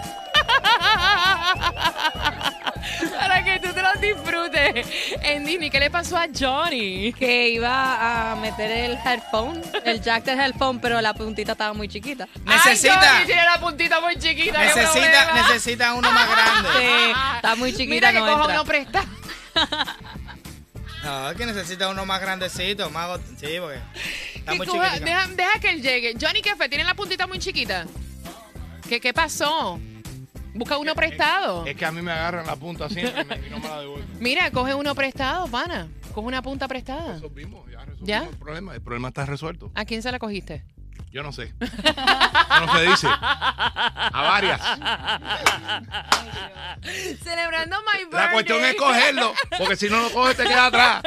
Que 3.60 3.68
tú 3.68 3.75
te 3.75 3.82
los 3.82 4.00
disfrutes 4.00 4.86
en 5.22 5.44
Disney. 5.44 5.70
¿Qué 5.70 5.80
le 5.80 5.90
pasó 5.90 6.16
a 6.16 6.26
Johnny? 6.38 7.12
que 7.12 7.48
iba 7.48 8.32
a 8.32 8.36
meter 8.36 8.70
el 8.70 8.98
headphone, 9.04 9.62
el 9.84 10.02
jack 10.02 10.25
del 10.25 10.40
headphone, 10.40 10.80
pero 10.80 11.00
la 11.00 11.14
puntita 11.14 11.52
estaba 11.52 11.72
muy 11.72 11.88
chiquita. 11.88 12.28
Ay, 12.46 12.56
Necesita, 12.56 13.00
Johnny 13.00 13.26
tiene 13.26 13.44
la 13.44 13.60
puntita 13.60 14.00
muy 14.00 14.16
chiquita. 14.16 14.58
necesita, 14.58 15.34
necesita 15.34 15.94
uno 15.94 16.10
más 16.12 16.28
grande. 16.28 16.68
Sí, 16.76 17.12
está 17.36 17.56
muy 17.56 17.72
chiquita, 17.72 17.90
Mira 17.90 18.12
que 18.12 18.18
no 18.20 18.26
coja 18.26 18.52
uno 18.52 18.64
prestado. 18.64 19.06
No, 21.02 21.30
es 21.30 21.36
que 21.36 21.46
necesita 21.46 21.88
uno 21.88 22.04
más 22.04 22.20
grandecito, 22.20 22.90
más... 22.90 23.20
Sí, 23.38 23.56
porque 23.60 23.80
está 24.34 24.54
muy 24.54 24.66
chiquitito. 24.66 25.04
deja, 25.04 25.26
deja 25.28 25.60
que 25.60 25.70
él 25.70 25.82
llegue. 25.82 26.14
Johnny, 26.20 26.42
¿qué 26.42 26.56
fue? 26.56 26.68
¿Tiene 26.68 26.84
la 26.84 26.94
puntita 26.94 27.26
muy 27.26 27.38
chiquita? 27.38 27.86
¿Qué, 28.88 29.00
qué 29.00 29.14
pasó? 29.14 29.80
Busca 30.56 30.78
uno 30.78 30.94
prestado. 30.94 31.66
Es 31.66 31.76
que 31.76 31.84
a 31.84 31.92
mí 31.92 32.02
me 32.02 32.12
agarran 32.12 32.46
la 32.46 32.56
punta 32.56 32.88
siempre 32.88 33.40
y, 33.46 33.50
no 33.50 33.58
me 33.58 33.68
la 33.68 33.80
devuelven. 33.80 34.08
Mira, 34.20 34.50
coge 34.50 34.75
uno 34.75 34.94
prestado, 34.94 35.46
pana. 35.48 35.88
Coge 36.14 36.26
una 36.26 36.42
punta 36.42 36.66
prestada. 36.66 37.14
Resolvimos, 37.14 37.70
ya 37.70 37.80
resolvimos 37.80 38.08
¿Ya? 38.08 38.25
el 38.25 38.36
problema. 38.36 38.75
El 38.75 38.80
problema 38.80 39.08
está 39.08 39.26
resuelto. 39.26 39.70
¿A 39.75 39.84
quién 39.84 40.02
se 40.02 40.10
la 40.10 40.18
cogiste? 40.18 40.64
Yo 41.12 41.22
no 41.22 41.32
sé. 41.32 41.52
No 41.58 42.75
se 42.75 42.82
dice. 42.84 43.08
A 43.08 44.22
varias. 44.22 44.60
Celebrando 47.22 47.76
My 47.80 48.04
Birthday. 48.04 48.26
La 48.26 48.32
cuestión 48.32 48.64
es 48.64 48.75
cogerlo, 48.76 49.34
porque 49.58 49.76
si 49.76 49.88
no 49.88 50.00
lo 50.00 50.10
coges 50.10 50.36
te 50.36 50.44
queda 50.44 50.66
atrás. 50.66 51.02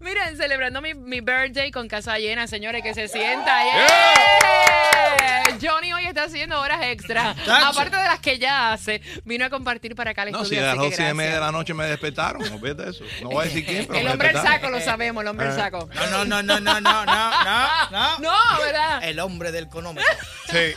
Miren, 0.00 0.36
celebrando 0.36 0.80
mi, 0.80 0.94
mi 0.94 1.20
birthday 1.20 1.70
con 1.70 1.88
casa 1.88 2.18
llena, 2.18 2.46
señores, 2.46 2.82
que 2.82 2.94
se 2.94 3.08
sienta. 3.08 3.62
Yeah. 3.62 5.46
Johnny 5.60 5.92
hoy 5.92 6.04
está 6.06 6.24
haciendo 6.24 6.60
horas 6.60 6.80
extra. 6.82 7.34
Aparte 7.46 7.96
de 7.96 8.04
las 8.04 8.20
que 8.20 8.38
ya 8.38 8.72
hace, 8.72 9.00
vino 9.24 9.44
a 9.44 9.50
compartir 9.50 9.94
para 9.94 10.10
acá 10.10 10.24
el 10.24 10.32
no, 10.32 10.42
estudio. 10.42 10.60
No, 10.60 10.66
si 10.66 10.70
a 10.70 10.74
las 10.74 10.84
12 10.90 11.10
y 11.10 11.14
media 11.14 11.34
de 11.34 11.40
la 11.40 11.52
noche 11.52 11.74
me 11.74 11.86
despertaron, 11.86 12.42
no 12.42 12.58
de 12.58 12.90
eso. 12.90 13.04
No 13.22 13.30
voy 13.30 13.44
a 13.44 13.48
decir 13.48 13.64
quién, 13.64 13.86
pero 13.86 14.00
El 14.00 14.08
hombre 14.08 14.32
del 14.32 14.42
saco 14.42 14.70
lo 14.70 14.80
sabemos, 14.80 15.22
el 15.22 15.28
hombre 15.28 15.46
del 15.46 15.58
eh. 15.58 15.60
saco. 15.60 15.88
No, 15.94 16.24
no, 16.24 16.24
no, 16.24 16.42
no, 16.42 16.60
no, 16.60 16.80
no, 16.80 17.04
no, 17.04 17.30
no. 17.90 18.18
No, 18.18 18.34
el 19.02 19.18
hombre 19.20 19.52
del 19.52 19.68
cronómetro. 19.68 20.06
Sí. 20.50 20.74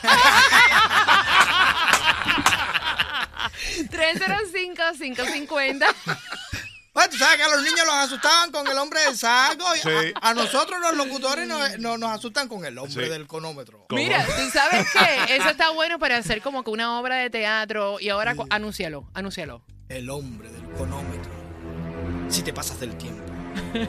305-550. 4.50 5.86
Pues, 6.92 7.10
tú 7.12 7.18
sabes 7.18 7.38
que 7.38 7.44
a 7.44 7.48
los 7.50 7.62
niños 7.62 7.86
los 7.86 7.94
asustaban 7.96 8.52
con 8.52 8.68
el 8.68 8.78
hombre 8.78 9.00
del 9.02 9.16
saco. 9.18 9.64
y 9.76 9.80
Sí. 9.80 9.90
A, 10.22 10.30
a 10.30 10.34
nosotros 10.34 10.80
los 10.82 10.96
locutores 10.98 11.48
nos, 11.48 11.78
nos, 11.80 12.00
nos 12.00 12.12
asustan 12.12 12.48
con 12.48 12.66
el 12.66 12.78
hombre 12.78 13.06
Sí. 13.06 13.10
del 13.10 13.28
cronómetro. 13.28 13.86
¿Cómo? 13.88 14.02
Mira, 14.02 14.26
¿tú 14.26 14.50
sabes 14.52 14.88
qué? 14.92 15.36
Eso 15.36 15.50
está 15.50 15.70
bueno 15.72 16.00
para 16.00 16.18
hacer 16.18 16.42
como 16.42 16.64
que 16.64 16.72
una 16.72 17.00
obra 17.00 17.18
de 17.18 17.30
teatro. 17.30 18.00
Y 18.00 18.10
ahora, 18.10 18.36
cu- 18.36 18.48
anúncialo, 18.50 19.08
anúncialo. 19.14 19.62
El 19.88 20.10
hombre 20.10 20.50
del 20.50 20.64
cronómetro. 20.76 21.32
Si 22.30 22.42
te 22.42 22.52
pasas 22.54 22.80
del 22.80 22.98
tiempo, 22.98 23.29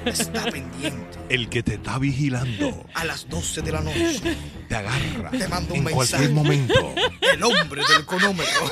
está 0.06 0.44
pendiente. 0.50 1.18
El 1.28 1.48
que 1.48 1.62
te 1.62 1.74
está 1.74 1.98
vigilando 1.98 2.84
A 2.94 3.04
las 3.04 3.28
12 3.28 3.62
de 3.62 3.72
la 3.72 3.80
noche, 3.80 4.20
te 4.68 4.74
agarra 4.74 5.30
Te 5.30 5.46
mando 5.48 5.74
un 5.74 5.78
en 5.78 5.84
mensaje. 5.84 5.94
cualquier 5.94 6.30
momento. 6.32 6.94
el 7.32 7.42
hombre 7.42 7.82
del 7.88 8.04
cronómetro. 8.06 8.68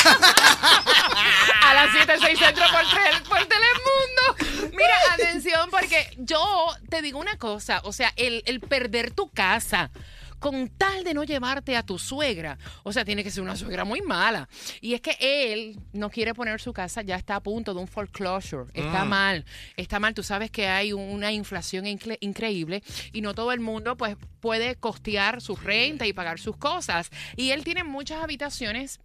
A 1.62 1.74
las 1.74 1.90
7, 1.92 2.14
6 2.20 2.38
centro 2.38 2.64
por, 2.70 2.80
tel- 2.82 3.22
por 3.28 3.38
Telemundo. 3.46 4.70
Mira, 4.76 4.94
atención, 5.12 5.70
porque 5.70 6.10
yo 6.18 6.66
te 6.88 7.02
digo 7.02 7.18
una 7.18 7.36
cosa. 7.36 7.80
O 7.84 7.92
sea, 7.92 8.12
el, 8.16 8.42
el 8.46 8.60
perder 8.60 9.10
tu 9.12 9.30
casa 9.30 9.90
con 10.38 10.68
tal 10.68 11.04
de 11.04 11.14
no 11.14 11.24
llevarte 11.24 11.76
a 11.76 11.82
tu 11.82 11.98
suegra. 11.98 12.58
O 12.82 12.92
sea, 12.92 13.04
tiene 13.04 13.24
que 13.24 13.30
ser 13.30 13.42
una 13.42 13.56
suegra 13.56 13.84
muy 13.84 14.00
mala. 14.02 14.48
Y 14.80 14.94
es 14.94 15.00
que 15.00 15.16
él 15.20 15.78
no 15.92 16.10
quiere 16.10 16.34
poner 16.34 16.60
su 16.60 16.72
casa, 16.72 17.02
ya 17.02 17.16
está 17.16 17.36
a 17.36 17.42
punto 17.42 17.74
de 17.74 17.80
un 17.80 17.88
foreclosure. 17.88 18.70
Está 18.74 19.04
Mm. 19.04 19.08
mal, 19.08 19.44
está 19.76 19.98
mal. 19.98 20.14
Tú 20.14 20.22
sabes 20.22 20.50
que 20.50 20.66
hay 20.68 20.92
una 20.92 21.32
inflación 21.32 21.84
incre- 21.86 22.18
increíble 22.20 22.82
y 23.12 23.20
no 23.20 23.34
todo 23.34 23.52
el 23.52 23.60
mundo 23.60 23.96
pues 23.96 24.16
puede 24.40 24.76
costear 24.76 25.40
su 25.40 25.56
renta 25.56 26.06
y 26.06 26.12
pagar 26.12 26.38
sus 26.38 26.56
cosas. 26.56 27.10
Y 27.36 27.50
él 27.50 27.64
tiene 27.64 27.84
muchas 27.84 28.22
habitaciones 28.22 29.00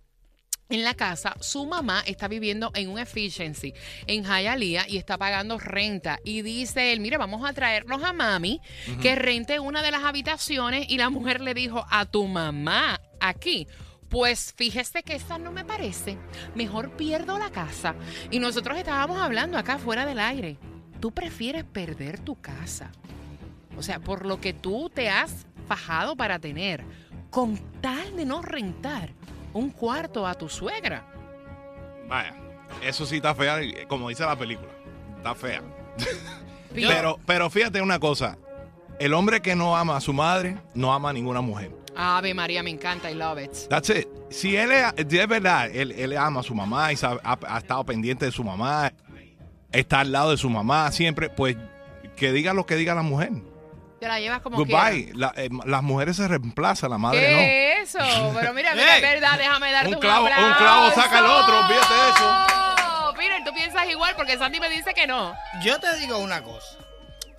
en 0.69 0.83
la 0.83 0.93
casa, 0.93 1.35
su 1.39 1.65
mamá 1.65 2.03
está 2.05 2.27
viviendo 2.27 2.71
en 2.73 2.89
un 2.89 2.97
efficiency 2.97 3.73
en 4.07 4.23
Hialeah 4.23 4.87
y 4.87 4.97
está 4.97 5.17
pagando 5.17 5.59
renta. 5.59 6.19
Y 6.23 6.41
dice 6.41 6.93
él, 6.93 6.99
mire, 6.99 7.17
vamos 7.17 7.47
a 7.47 7.53
traernos 7.53 8.03
a 8.03 8.13
mami 8.13 8.59
que 9.01 9.15
rente 9.15 9.59
una 9.59 9.81
de 9.81 9.91
las 9.91 10.03
habitaciones. 10.03 10.85
Y 10.89 10.97
la 10.97 11.09
mujer 11.09 11.41
le 11.41 11.53
dijo 11.53 11.85
a 11.89 12.05
tu 12.05 12.27
mamá 12.27 12.99
aquí. 13.19 13.67
Pues 14.09 14.53
fíjese 14.55 15.03
que 15.03 15.15
esa 15.15 15.37
no 15.37 15.51
me 15.51 15.65
parece. 15.65 16.17
Mejor 16.55 16.95
pierdo 16.95 17.37
la 17.37 17.51
casa. 17.51 17.95
Y 18.31 18.39
nosotros 18.39 18.77
estábamos 18.77 19.19
hablando 19.19 19.57
acá 19.57 19.77
fuera 19.77 20.05
del 20.05 20.19
aire. 20.19 20.57
Tú 20.99 21.11
prefieres 21.11 21.63
perder 21.63 22.19
tu 22.19 22.39
casa. 22.39 22.91
O 23.75 23.83
sea, 23.83 23.99
por 23.99 24.25
lo 24.25 24.39
que 24.39 24.53
tú 24.53 24.89
te 24.93 25.09
has 25.09 25.45
fajado 25.67 26.15
para 26.15 26.39
tener, 26.39 26.83
con 27.29 27.57
tal 27.81 28.15
de 28.15 28.25
no 28.25 28.41
rentar 28.41 29.13
un 29.53 29.69
cuarto 29.69 30.25
a 30.27 30.33
tu 30.33 30.49
suegra. 30.49 31.05
Vaya, 32.07 32.35
eso 32.83 33.05
sí 33.05 33.17
está 33.17 33.33
fea, 33.35 33.59
como 33.87 34.09
dice 34.09 34.23
la 34.25 34.35
película. 34.35 34.69
Está 35.17 35.33
fea. 35.35 35.61
Pero, 36.73 37.19
pero 37.27 37.51
fíjate 37.51 37.81
una 37.83 37.99
cosa. 37.99 38.35
El 38.99 39.13
hombre 39.13 39.41
que 39.43 39.55
no 39.55 39.77
ama 39.77 39.95
a 39.97 40.01
su 40.01 40.11
madre, 40.11 40.57
no 40.73 40.91
ama 40.91 41.11
a 41.11 41.13
ninguna 41.13 41.39
mujer. 41.39 41.71
Ave 41.95 42.33
María, 42.33 42.63
me 42.63 42.71
encanta, 42.71 43.11
I 43.11 43.13
love 43.13 43.37
it. 43.39 43.51
That's 43.69 43.91
it. 43.91 44.07
Si 44.31 44.55
él 44.55 44.71
es, 44.71 44.85
si 45.07 45.19
es 45.19 45.27
verdad, 45.27 45.69
él, 45.71 45.91
él 45.91 46.17
ama 46.17 46.39
a 46.39 46.43
su 46.43 46.55
mamá 46.55 46.91
y 46.91 46.95
sabe- 46.97 47.19
ha, 47.23 47.37
ha 47.47 47.57
estado 47.59 47.83
pendiente 47.85 48.25
de 48.25 48.31
su 48.31 48.43
mamá, 48.43 48.91
está 49.71 49.99
al 49.99 50.11
lado 50.11 50.31
de 50.31 50.37
su 50.37 50.49
mamá 50.49 50.91
siempre, 50.91 51.29
pues 51.29 51.55
que 52.15 52.31
diga 52.31 52.55
lo 52.55 52.65
que 52.65 52.75
diga 52.75 52.95
la 52.95 53.03
mujer. 53.03 53.29
Te 54.03 54.09
la 54.09 54.19
llevas 54.19 54.41
como 54.41 54.57
Goodbye. 54.57 55.05
quieras. 55.13 55.15
La- 55.15 55.33
eh, 55.37 55.49
las 55.65 55.81
mujeres 55.81 56.17
se 56.17 56.27
reemplazan, 56.27 56.89
la 56.89 56.97
madre 56.97 57.19
¿Qué 57.21 57.81
es 57.81 57.95
eso? 57.95 57.99
Pero 58.37 58.53
mira, 58.53 58.75
mira, 58.75 58.97
es 58.97 59.01
verdad, 59.01 59.37
déjame 59.37 59.71
darte 59.71 59.87
Un 59.87 59.95
un, 59.95 60.01
clavo- 60.01 60.25
un 60.25 60.53
clavo 60.55 60.91
saca 60.91 61.19
el 61.19 61.25
otro, 61.25 61.59
olvídate 61.61 61.93
de 61.93 62.09
eso. 62.09 63.13
Peter, 63.15 63.43
tú 63.45 63.53
piensas 63.53 63.87
igual 63.89 64.13
porque 64.17 64.37
Sandy 64.37 64.59
me 64.59 64.69
dice 64.69 64.93
que 64.93 65.07
no. 65.07 65.33
Yo 65.63 65.79
te 65.79 65.95
digo 65.99 66.17
una 66.17 66.43
cosa. 66.43 66.77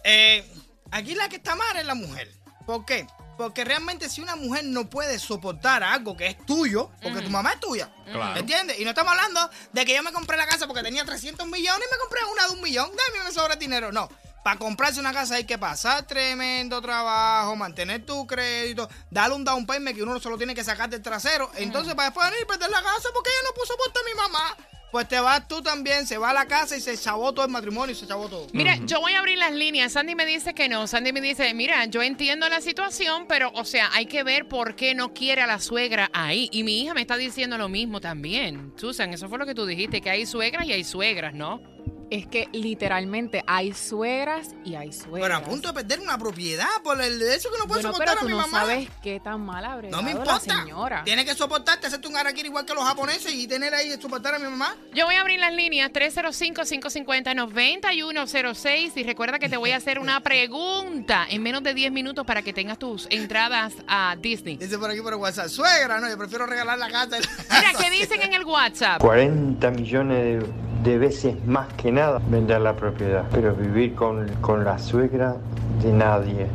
Eh, 0.04 0.42
aquí 0.90 1.14
la 1.14 1.28
que 1.28 1.36
está 1.36 1.54
mal 1.54 1.76
es 1.76 1.84
la 1.84 1.94
mujer. 1.94 2.30
¿Por 2.64 2.86
qué? 2.86 3.06
Porque 3.36 3.62
realmente 3.64 4.08
si 4.08 4.22
una 4.22 4.36
mujer 4.36 4.64
no 4.64 4.88
puede 4.88 5.18
soportar 5.18 5.82
algo 5.82 6.16
que 6.16 6.28
es 6.28 6.46
tuyo, 6.46 6.90
porque 7.02 7.20
tu 7.20 7.28
mamá 7.28 7.52
es 7.52 7.60
tuya, 7.60 7.90
Claro. 8.10 8.40
¿entiendes? 8.40 8.78
Y 8.80 8.84
no 8.84 8.90
estamos 8.90 9.12
hablando 9.12 9.50
de 9.72 9.84
que 9.84 9.94
yo 9.94 10.02
me 10.02 10.12
compré 10.12 10.38
la 10.38 10.46
casa 10.46 10.66
porque 10.66 10.82
tenía 10.82 11.04
300 11.04 11.46
millones 11.48 11.86
y 11.86 11.92
me 11.92 11.98
compré 11.98 12.20
una 12.32 12.46
de 12.46 12.52
un 12.54 12.62
millón. 12.62 12.88
Dame, 12.90 13.24
me 13.24 13.32
sobra 13.32 13.56
dinero. 13.56 13.92
No. 13.92 14.08
Para 14.44 14.58
comprarse 14.58 15.00
una 15.00 15.14
casa 15.14 15.36
hay 15.36 15.44
que 15.44 15.56
pasar 15.56 16.06
tremendo 16.06 16.78
trabajo, 16.82 17.56
mantener 17.56 18.04
tu 18.04 18.26
crédito, 18.26 18.86
darle 19.10 19.36
un 19.36 19.44
down 19.44 19.64
payment 19.64 19.96
que 19.96 20.02
uno 20.02 20.20
solo 20.20 20.36
tiene 20.36 20.54
que 20.54 20.62
sacar 20.62 20.90
del 20.90 21.00
trasero. 21.00 21.50
Entonces, 21.56 21.94
para 21.94 22.10
después 22.10 22.28
venir 22.28 22.42
y 22.42 22.46
perder 22.46 22.68
la 22.68 22.82
casa 22.82 23.08
porque 23.14 23.30
ella 23.30 23.48
no 23.48 23.54
puso 23.54 23.74
puesto 23.78 24.00
a 24.00 24.02
mi 24.04 24.14
mamá. 24.14 24.56
Pues 24.92 25.08
te 25.08 25.18
vas 25.18 25.48
tú 25.48 25.62
también, 25.62 26.06
se 26.06 26.18
va 26.18 26.30
a 26.30 26.34
la 26.34 26.44
casa 26.44 26.76
y 26.76 26.82
se 26.82 26.96
chavó 26.98 27.32
todo 27.32 27.46
el 27.46 27.50
matrimonio 27.50 27.94
y 27.94 27.98
se 27.98 28.06
chavó 28.06 28.28
todo. 28.28 28.46
Mira, 28.52 28.76
yo 28.84 29.00
voy 29.00 29.14
a 29.14 29.20
abrir 29.20 29.38
las 29.38 29.52
líneas. 29.52 29.92
Sandy 29.92 30.14
me 30.14 30.26
dice 30.26 30.52
que 30.52 30.68
no. 30.68 30.86
Sandy 30.86 31.12
me 31.12 31.22
dice, 31.22 31.52
mira, 31.54 31.86
yo 31.86 32.02
entiendo 32.02 32.46
la 32.50 32.60
situación, 32.60 33.24
pero, 33.26 33.50
o 33.54 33.64
sea, 33.64 33.90
hay 33.94 34.04
que 34.04 34.24
ver 34.24 34.46
por 34.46 34.76
qué 34.76 34.94
no 34.94 35.14
quiere 35.14 35.40
a 35.40 35.46
la 35.46 35.58
suegra 35.58 36.10
ahí. 36.12 36.50
Y 36.52 36.64
mi 36.64 36.82
hija 36.82 36.92
me 36.92 37.00
está 37.00 37.16
diciendo 37.16 37.56
lo 37.56 37.70
mismo 37.70 38.02
también. 38.02 38.74
Susan, 38.76 39.14
eso 39.14 39.30
fue 39.30 39.38
lo 39.38 39.46
que 39.46 39.54
tú 39.54 39.64
dijiste, 39.64 40.02
que 40.02 40.10
hay 40.10 40.26
suegras 40.26 40.66
y 40.66 40.74
hay 40.74 40.84
suegras, 40.84 41.32
¿no? 41.34 41.73
Es 42.14 42.26
que 42.26 42.48
literalmente 42.52 43.42
hay 43.46 43.72
suegras 43.72 44.50
y 44.64 44.74
hay 44.76 44.92
suegras. 44.92 45.22
Pero 45.22 45.36
a 45.36 45.42
punto 45.42 45.68
de 45.68 45.74
perder 45.74 46.00
una 46.00 46.16
propiedad 46.16 46.68
por 46.82 47.00
el 47.00 47.18
de 47.18 47.34
eso 47.34 47.50
que 47.50 47.58
no 47.58 47.66
puede 47.66 47.82
Bueno, 47.82 47.92
soportar 47.92 48.14
pero 48.14 48.18
a 48.18 48.20
tú 48.22 48.26
mi 48.26 48.32
no 48.32 48.38
mamá. 48.46 48.60
sabes 48.60 48.88
qué 49.02 49.18
tan 49.20 49.40
mal 49.44 49.64
habrá 49.64 49.90
No 49.90 50.00
me 50.02 50.14
la 50.14 50.20
importa. 50.20 50.62
señora. 50.62 51.02
Tiene 51.04 51.24
que 51.24 51.34
soportarte, 51.34 51.86
hacerte 51.88 52.06
un 52.06 52.16
harakiri 52.16 52.48
igual 52.48 52.64
que 52.64 52.74
los 52.74 52.84
japoneses 52.84 53.32
y 53.34 53.46
tener 53.48 53.74
ahí 53.74 53.90
soportar 54.00 54.34
a 54.34 54.38
mi 54.38 54.44
mamá. 54.44 54.76
Yo 54.94 55.06
voy 55.06 55.16
a 55.16 55.20
abrir 55.22 55.40
las 55.40 55.52
líneas 55.52 55.90
305-550-9106 55.92 58.92
y 58.96 59.02
recuerda 59.02 59.38
que 59.38 59.48
te 59.48 59.56
voy 59.56 59.70
a 59.72 59.76
hacer 59.76 59.98
una 59.98 60.20
pregunta 60.20 61.26
en 61.28 61.42
menos 61.42 61.62
de 61.62 61.74
10 61.74 61.92
minutos 61.92 62.24
para 62.26 62.42
que 62.42 62.52
tengas 62.52 62.78
tus 62.78 63.06
entradas 63.10 63.74
a 63.88 64.16
Disney. 64.20 64.56
Dice 64.56 64.78
por 64.78 64.90
aquí 64.90 65.00
por 65.00 65.14
WhatsApp, 65.14 65.48
suegra, 65.48 66.00
no, 66.00 66.08
yo 66.08 66.16
prefiero 66.18 66.46
regalar 66.46 66.78
la 66.78 66.90
casa. 66.90 67.18
Mira, 67.50 67.72
¿qué 67.78 67.90
dicen 67.90 68.22
en 68.22 68.32
el 68.34 68.44
WhatsApp? 68.44 69.00
40 69.00 69.70
millones 69.70 70.18
de, 70.18 70.46
de 70.84 70.98
veces 70.98 71.34
más 71.46 71.72
que 71.72 71.90
nada 71.90 72.20
vender 72.28 72.60
la 72.60 72.76
propiedad, 72.76 73.24
pero 73.32 73.54
vivir 73.54 73.94
con, 73.94 74.28
con 74.42 74.64
la 74.64 74.78
suegra 74.78 75.36
de 75.82 75.90
nadie. 75.90 76.46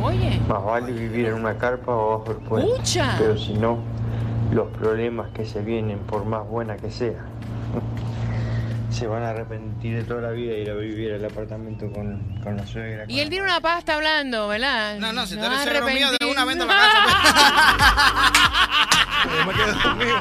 Oye. 0.00 0.40
Más 0.48 0.64
vale 0.64 0.92
vivir 0.92 1.26
en 1.26 1.34
una 1.34 1.58
carpa 1.58 1.92
o 1.92 2.18
bajo 2.18 2.30
el 2.30 2.36
puente. 2.36 2.70
¡Ucha! 2.70 3.16
Pero 3.18 3.36
si 3.36 3.54
no, 3.54 3.78
los 4.52 4.68
problemas 4.68 5.30
que 5.32 5.44
se 5.44 5.62
vienen, 5.62 5.98
por 5.98 6.24
más 6.24 6.46
buena 6.46 6.76
que 6.76 6.92
sea, 6.92 7.24
se 8.90 9.08
van 9.08 9.24
a 9.24 9.30
arrepentir 9.30 9.96
de 9.96 10.04
toda 10.04 10.20
la 10.20 10.30
vida 10.30 10.54
ir 10.54 10.70
a 10.70 10.74
vivir 10.74 11.14
al 11.14 11.24
apartamento 11.24 11.90
con, 11.90 12.38
con 12.44 12.56
la 12.56 12.64
suegra. 12.66 13.04
Y 13.08 13.18
él 13.18 13.28
tiene 13.28 13.46
una 13.46 13.60
pasta 13.60 13.96
hablando, 13.96 14.46
¿verdad? 14.46 14.96
No, 15.00 15.12
no, 15.12 15.26
si 15.26 15.34
tú 15.34 15.42
eres 15.42 15.84
mío, 15.92 16.06
de 16.20 16.24
una 16.24 16.44
venta 16.44 16.66
la 16.66 16.74
Yo 19.24 19.46
me 19.46 19.52
quedé 19.54 19.72
dormido. 19.82 20.20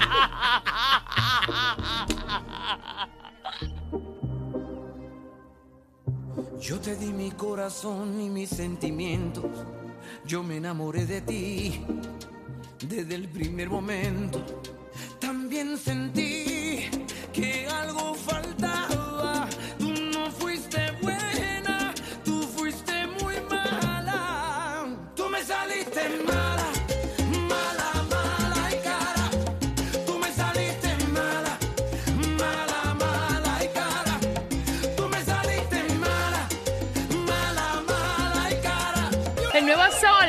Yo 6.65 6.80
te 6.80 6.95
di 6.95 7.13
mi 7.13 7.30
corazón 7.30 8.19
y 8.19 8.28
mis 8.28 8.49
sentimientos. 8.49 9.45
Yo 10.25 10.41
me 10.41 10.58
enamoré 10.58 11.06
de 11.06 11.21
ti 11.21 11.80
desde 12.89 13.13
el 13.13 13.30
primer 13.30 13.69
momento. 13.69 14.43
También 15.19 15.78
sentí 15.78 16.89
que 17.32 17.67
algo 17.67 18.15
faltaba. 18.15 18.74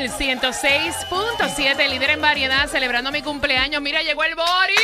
Nuevo 0.06 0.16
Sol 0.52 1.48
106.7, 1.48 1.88
líder 1.88 2.10
en 2.10 2.20
variedad, 2.20 2.68
celebrando 2.68 3.10
mi 3.10 3.22
cumpleaños. 3.22 3.82
Mira, 3.82 4.02
llegó 4.02 4.22
el 4.24 4.34
Bori. 4.34 4.74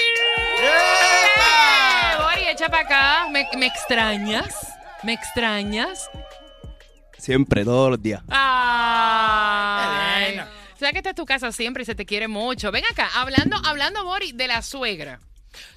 ¡Eh! 0.60 2.16
Bori, 2.18 2.48
echa 2.48 2.68
para 2.68 2.82
acá. 2.82 3.28
¿Me, 3.30 3.48
me 3.56 3.66
extrañas? 3.66 4.72
¿Me 5.02 5.12
extrañas? 5.12 6.10
Siempre, 7.18 7.64
todos 7.64 7.90
los 7.90 8.02
días. 8.02 8.22
Ay. 8.28 10.40
Sabes 10.78 10.92
que 10.92 10.98
esta 10.98 11.10
es 11.10 11.16
tu 11.16 11.24
casa 11.24 11.52
siempre 11.52 11.84
y 11.84 11.86
se 11.86 11.94
te 11.94 12.04
quiere 12.04 12.28
mucho. 12.28 12.72
Ven 12.72 12.84
acá, 12.90 13.08
hablando, 13.14 13.56
hablando, 13.64 14.04
Bori, 14.04 14.32
de 14.32 14.48
la 14.48 14.62
suegra. 14.62 15.20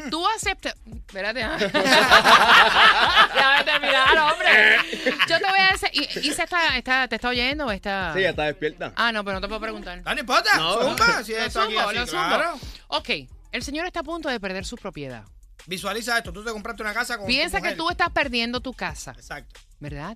Tú 0.09 0.25
aceptas. 0.35 0.75
Espérate. 1.07 1.43
ah. 1.43 1.57
Déjame 3.33 3.63
terminar, 3.63 4.17
hombre. 4.17 4.77
Yo 5.27 5.39
te 5.39 5.45
voy 5.49 5.59
a 5.59 5.71
decir. 5.71 5.89
¿Y- 5.93 6.27
¿Isa 6.29 6.43
está, 6.43 6.77
está, 6.77 7.07
te 7.07 7.15
está 7.15 7.29
oyendo 7.29 7.65
o 7.65 7.71
está.? 7.71 8.13
Sí, 8.13 8.21
ya 8.21 8.29
está 8.29 8.43
despierta. 8.43 8.93
Ah, 8.95 9.11
no, 9.11 9.23
pero 9.23 9.35
no 9.35 9.41
te 9.41 9.47
puedo 9.47 9.61
preguntar. 9.61 10.01
No 10.03 10.19
importa, 10.19 10.57
No, 10.57 10.81
zumba, 10.81 11.23
si 11.23 11.31
Lo 11.33 11.37
esto 11.39 11.61
aquí 11.61 11.73
zumbo, 11.75 11.89
así, 11.89 11.97
lo 11.99 12.05
claro. 12.07 12.59
Ok, 12.87 13.09
el 13.51 13.63
señor 13.63 13.85
está 13.85 14.01
a 14.01 14.03
punto 14.03 14.29
de 14.29 14.39
perder 14.39 14.65
su 14.65 14.75
propiedad. 14.75 15.23
Visualiza 15.67 16.17
esto, 16.17 16.31
tú 16.31 16.43
te 16.43 16.51
compraste 16.51 16.83
una 16.83 16.93
casa 16.93 17.17
con 17.17 17.25
Piensa 17.27 17.57
tu 17.57 17.63
que 17.63 17.71
tú 17.75 17.89
estás 17.89 18.09
perdiendo 18.11 18.59
tu 18.59 18.73
casa. 18.73 19.11
Exacto. 19.11 19.59
¿Verdad? 19.79 20.15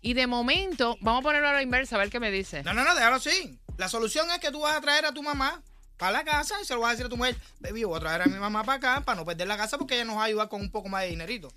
Y 0.00 0.14
de 0.14 0.26
momento, 0.26 0.96
vamos 1.00 1.20
a 1.20 1.22
ponerlo 1.22 1.48
a 1.48 1.52
la 1.52 1.62
inversa, 1.62 1.96
a 1.96 1.98
ver 1.98 2.10
qué 2.10 2.20
me 2.20 2.30
dice. 2.30 2.62
No, 2.62 2.72
no, 2.72 2.84
no, 2.84 2.94
déjalo 2.94 3.16
así. 3.16 3.58
La 3.76 3.88
solución 3.88 4.28
es 4.30 4.38
que 4.38 4.50
tú 4.50 4.60
vas 4.60 4.76
a 4.76 4.80
traer 4.80 5.06
a 5.06 5.12
tu 5.12 5.22
mamá 5.22 5.62
para 5.98 6.12
la 6.12 6.24
casa 6.24 6.54
y 6.62 6.64
se 6.64 6.74
lo 6.74 6.80
vas 6.80 6.88
a 6.88 6.92
decir 6.92 7.06
a 7.06 7.08
tu 7.08 7.16
mujer, 7.16 7.36
baby, 7.60 7.84
voy 7.84 7.96
a 7.96 8.00
traer 8.00 8.22
a 8.22 8.26
mi 8.26 8.38
mamá 8.38 8.62
para 8.64 8.76
acá 8.78 9.02
para 9.04 9.16
no 9.16 9.24
perder 9.24 9.48
la 9.48 9.56
casa 9.56 9.76
porque 9.76 9.96
ella 9.96 10.04
nos 10.04 10.16
va 10.16 10.22
a 10.22 10.26
ayudar 10.26 10.48
con 10.48 10.60
un 10.60 10.70
poco 10.70 10.88
más 10.88 11.02
de 11.02 11.08
dinerito. 11.08 11.52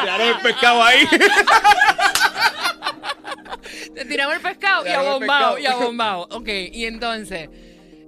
Tiraron 0.00 0.28
el 0.28 0.40
pescado 0.40 0.82
ahí. 0.82 1.06
Te 3.94 4.04
tiramos 4.04 4.36
el 4.36 4.40
pescado 4.40 4.86
y 4.86 4.90
abombado, 4.90 5.58
y 5.58 5.66
abombado. 5.66 6.28
Ok, 6.30 6.48
y 6.48 6.86
entonces. 6.86 7.50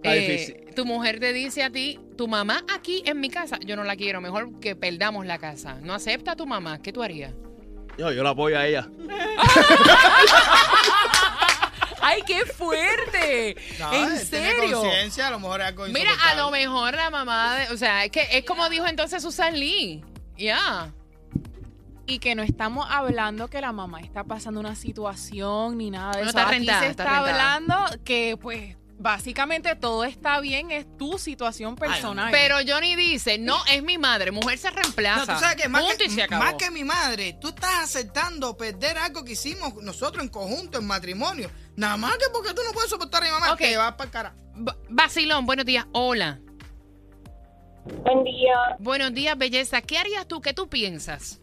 Eh, 0.05 0.73
tu 0.75 0.85
mujer 0.85 1.21
te 1.21 1.33
dice 1.33 1.63
a 1.63 1.71
ti, 1.71 2.01
tu 2.17 2.27
mamá 2.27 2.65
aquí 2.75 3.03
en 3.07 3.21
mi 3.21 3.31
casa, 3.31 3.59
yo 3.65 3.77
no 3.77 3.85
la 3.85 3.95
quiero, 3.97 4.21
mejor 4.21 4.59
que 4.59 4.75
perdamos 4.75 5.27
la 5.27 5.39
casa. 5.39 5.79
No 5.81 5.95
acepta 5.95 6.33
a 6.33 6.37
tu 6.37 6.47
mamá, 6.47 6.83
¿qué 6.83 6.93
tú 6.93 7.03
harías? 7.03 7.33
Yo, 7.99 8.11
yo 8.11 8.23
la 8.23 8.31
apoyo 8.31 8.59
a 8.59 8.67
ella. 8.67 8.89
¡Ay, 12.03 12.23
qué 12.27 12.45
fuerte! 12.47 13.57
No, 13.79 13.93
¿En 13.93 14.07
tiene 14.07 14.25
serio? 14.25 14.83
a 15.25 15.31
lo 15.31 15.39
mejor 15.41 15.61
es 15.61 15.67
algo 15.69 15.87
Mira, 15.87 16.11
a 16.31 16.35
lo 16.35 16.51
mejor 16.51 16.95
la 16.95 17.11
mamá, 17.11 17.57
de- 17.57 17.73
o 17.73 17.77
sea, 17.77 18.05
es 18.05 18.11
que 18.11 18.27
es 18.33 18.45
como 18.45 18.69
dijo 18.69 18.87
entonces 18.87 19.23
Susan 19.23 19.59
Lee. 19.59 20.05
Ya. 20.37 20.93
Y 22.07 22.19
que 22.19 22.35
no 22.35 22.43
estamos 22.43 22.87
hablando 22.91 23.49
que 23.49 23.61
la 23.61 23.73
mamá 23.73 24.01
está 24.01 24.25
pasando 24.25 24.59
una 24.59 24.75
situación 24.75 25.79
ni 25.79 25.91
nada 25.91 26.13
de 26.13 26.23
No 26.25 26.29
eso. 26.29 26.31
está 26.31 26.43
Aquí 26.49 26.59
rentada, 26.59 26.81
se 26.81 26.87
está 26.89 27.19
hablando 27.19 27.77
que, 28.05 28.37
pues, 28.41 28.77
básicamente 28.99 29.75
todo 29.77 30.05
está 30.05 30.41
bien, 30.41 30.71
es 30.73 30.85
tu 30.99 31.19
situación 31.19 31.77
personal. 31.77 32.31
Pero 32.33 32.57
Johnny 32.67 32.97
dice, 32.97 33.39
no, 33.39 33.57
es 33.67 33.83
mi 33.85 33.99
madre, 33.99 34.33
mujer 34.33 34.59
se 34.59 34.71
reemplaza. 34.71 35.27
No, 35.27 35.35
tú 35.35 35.41
sabes 35.41 35.63
que 35.63 35.69
más, 35.69 35.83
Punto 35.83 35.99
que 35.99 36.05
y 36.07 36.11
se 36.11 36.23
acabó. 36.25 36.43
más 36.45 36.55
que 36.55 36.71
mi 36.73 36.83
madre, 36.85 37.37
tú 37.41 37.49
estás 37.49 37.85
aceptando 37.85 38.57
perder 38.57 38.99
algo 38.99 39.25
que 39.25 39.33
hicimos 39.33 39.75
nosotros 39.83 40.23
en 40.25 40.29
conjunto, 40.29 40.79
en 40.79 40.87
matrimonio. 40.87 41.51
Nada 41.77 41.97
más 41.97 42.17
que 42.19 42.27
porque 42.33 42.53
tú 42.55 42.61
no 42.67 42.73
puedes 42.73 42.91
soportar 42.91 43.23
a 43.23 43.27
mi 43.27 43.33
mamá, 43.33 43.53
Ok. 43.53 43.59
te 43.59 43.77
vas 43.77 43.95
para 43.95 44.11
cara. 44.11 44.35
B- 44.55 44.73
Vacilón, 44.91 45.47
buenos 45.47 45.65
días. 45.65 45.87
Hola. 45.93 46.39
Buen 48.05 48.23
día. 48.25 48.55
Buenos 48.79 49.13
días, 49.13 49.37
belleza. 49.37 49.81
¿Qué 49.83 49.99
harías 49.99 50.27
tú? 50.29 50.41
¿Qué 50.41 50.53
tú 50.53 50.69
piensas? 50.69 51.41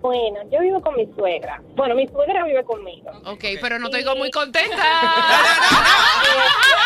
Bueno, 0.00 0.40
yo 0.50 0.60
vivo 0.60 0.80
con 0.80 0.96
mi 0.96 1.06
suegra. 1.14 1.62
Bueno, 1.74 1.94
mi 1.94 2.06
suegra 2.08 2.44
vive 2.44 2.64
conmigo. 2.64 3.10
Ok, 3.26 3.44
pero 3.60 3.78
no 3.78 3.90
te 3.90 3.98
digo 3.98 4.16
muy 4.16 4.30
contenta. 4.30 4.76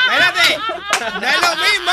Espérate, 0.04 0.58
no 1.20 1.26
es 1.26 1.40
lo 1.40 1.56
mismo 1.56 1.92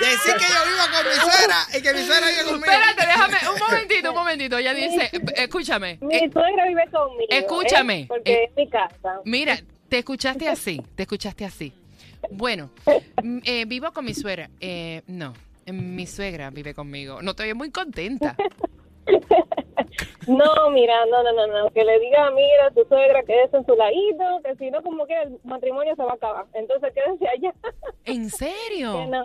decir 0.00 0.34
que 0.34 0.46
yo 0.46 0.64
vivo 0.64 0.84
con 0.94 1.06
mi 1.06 1.32
suegra 1.32 1.56
y 1.76 1.82
que 1.82 1.94
mi 1.94 2.02
suegra 2.02 2.26
vive 2.28 2.44
conmigo. 2.44 2.72
Espérate, 2.72 3.06
déjame, 3.06 3.36
un 3.52 3.58
momentito, 3.58 4.10
un 4.10 4.16
momentito. 4.16 4.58
Ella 4.58 4.74
dice, 4.74 5.10
eh, 5.12 5.20
escúchame. 5.36 5.98
Mi 6.00 6.16
eh, 6.16 6.30
suegra 6.32 6.66
vive 6.66 6.84
conmigo. 6.90 7.28
escúchame, 7.30 8.00
¿eh? 8.00 8.06
Porque 8.08 8.32
eh, 8.32 8.44
es 8.44 8.56
mi 8.56 8.68
casa. 8.68 9.20
Mira, 9.24 9.58
te 9.88 9.98
escuchaste 9.98 10.48
así, 10.48 10.80
te 10.94 11.02
escuchaste 11.02 11.44
así. 11.44 11.72
Bueno, 12.30 12.70
mm, 13.22 13.38
eh, 13.44 13.64
vivo 13.66 13.92
con 13.92 14.04
mi 14.04 14.14
suegra. 14.14 14.50
Eh, 14.60 15.02
no, 15.06 15.34
eh, 15.66 15.72
mi 15.72 16.06
suegra 16.06 16.50
vive 16.50 16.74
conmigo. 16.74 17.22
No 17.22 17.32
estoy 17.32 17.54
muy 17.54 17.70
contenta. 17.70 18.36
No, 20.26 20.70
mira, 20.70 20.94
no, 21.06 21.22
no, 21.22 21.32
no, 21.32 21.46
no. 21.46 21.70
Que 21.70 21.82
le 21.84 21.98
diga, 21.98 22.30
mira, 22.30 22.70
tu 22.74 22.84
suegra 22.88 23.22
quédese 23.24 23.56
en 23.56 23.66
su 23.66 23.74
ladito, 23.74 24.24
que 24.44 24.54
si 24.56 24.70
no, 24.70 24.82
como 24.82 25.06
que 25.06 25.20
el 25.22 25.38
matrimonio 25.44 25.94
se 25.96 26.02
va 26.04 26.12
a 26.12 26.14
acabar. 26.14 26.46
Entonces 26.54 26.92
quédese 26.94 27.26
allá. 27.28 27.52
¿En 28.04 28.24
Que 28.24 28.30
serio? 28.30 28.92
no, 28.92 29.06
no, 29.08 29.24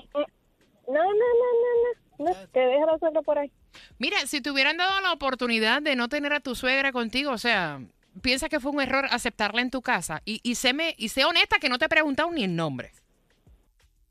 no, 0.88 1.04
no, 1.04 1.04
no, 1.04 2.18
no, 2.18 2.26
no. 2.26 2.32
Que 2.54 2.60
deja 2.60 2.86
la 2.86 2.98
suegra 2.98 3.22
por 3.22 3.38
ahí. 3.38 3.52
Mira, 4.00 4.18
si 4.26 4.42
te 4.42 4.50
hubieran 4.50 4.78
dado 4.78 5.00
la 5.02 5.12
oportunidad 5.14 5.82
de 5.82 5.96
no 5.96 6.08
tener 6.10 6.34
a 6.34 6.40
tu 6.40 6.56
suegra 6.56 6.92
contigo, 6.92 7.32
o 7.32 7.38
sea, 7.38 7.82
piensa 8.22 8.50
que 8.50 8.60
fue 8.60 8.72
un 8.72 8.82
error 8.82 9.06
aceptarla 9.12 9.62
en 9.62 9.70
tu 9.72 9.82
casa 9.82 10.22
y, 10.26 10.40
y, 10.44 10.56
séme, 10.56 10.96
y 10.98 11.10
sé 11.10 11.26
honesta 11.26 11.60
que 11.60 11.70
no 11.70 11.78
te 11.78 11.86
he 11.86 11.90
preguntado 11.90 12.32
ni 12.32 12.46
el 12.46 12.56
nombre. 12.56 12.92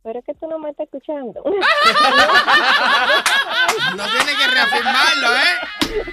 Pero 0.05 0.19
es 0.19 0.25
que 0.27 0.35
tú 0.35 0.47
no 0.47 0.59
me 0.59 0.69
estás 0.71 0.85
escuchando. 0.85 1.43
No 3.97 4.05
tiene 4.07 4.37
que 4.39 4.47
reafirmarlo, 4.47 5.35
¿eh? 5.35 5.59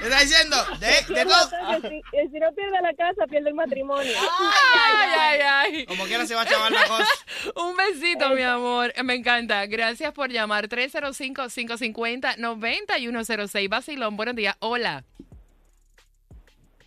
Está 0.01 0.19
diciendo, 0.19 0.57
de, 0.79 0.87
de 1.13 1.25
todo. 1.25 1.49
Entonces, 1.69 2.01
si, 2.11 2.27
si 2.31 2.39
no 2.39 2.51
pierde 2.53 2.81
la 2.81 2.93
casa, 2.93 3.27
pierde 3.27 3.49
el 3.49 3.55
matrimonio. 3.55 4.13
Ay, 4.19 5.09
ay, 5.19 5.39
ay. 5.43 5.85
Como 5.85 6.05
quiera 6.05 6.25
se 6.25 6.33
va 6.35 6.41
a 6.41 6.45
chavar 6.45 6.71
la 6.71 6.87
cosa. 6.87 7.05
Un 7.61 7.75
besito, 7.75 8.29
mi 8.29 8.41
amor. 8.41 8.93
Me 9.03 9.13
encanta. 9.15 9.65
Gracias 9.67 10.11
por 10.13 10.31
llamar. 10.31 10.69
305-550-9106. 10.69 13.69
Basilón, 13.69 14.15
buenos 14.17 14.35
días. 14.35 14.55
Hola. 14.59 15.03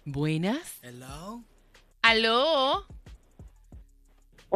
Buenas. 0.04 0.78
Hello. 0.82 1.42
¿Aló? 2.02 2.86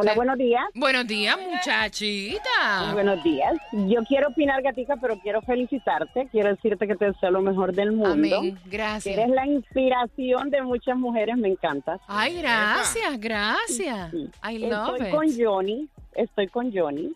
Hola, 0.00 0.14
buenos 0.14 0.38
días. 0.38 0.64
Buenos 0.74 1.06
días, 1.06 1.36
muchachita. 1.40 2.92
Buenos 2.92 3.22
días. 3.24 3.52
Yo 3.72 4.04
quiero 4.04 4.28
opinar, 4.28 4.62
Gatica, 4.62 4.96
pero 5.00 5.18
quiero 5.18 5.42
felicitarte. 5.42 6.28
Quiero 6.30 6.50
decirte 6.50 6.86
que 6.86 6.94
te 6.94 7.06
deseo 7.06 7.30
lo 7.32 7.40
mejor 7.42 7.72
del 7.74 7.92
mundo. 7.92 8.38
Amén. 8.38 8.58
Gracias. 8.66 9.16
Eres 9.16 9.28
la 9.30 9.46
inspiración 9.46 10.50
de 10.50 10.62
muchas 10.62 10.96
mujeres, 10.96 11.36
me 11.36 11.48
encantas. 11.48 12.00
Ay, 12.06 12.40
gracias, 12.40 13.18
gracias. 13.18 14.12
I 14.48 14.58
love 14.58 15.00
Estoy 15.00 15.08
it. 15.08 15.14
con 15.14 15.26
Johnny, 15.46 15.88
estoy 16.14 16.46
con 16.48 16.72
Johnny. 16.72 17.12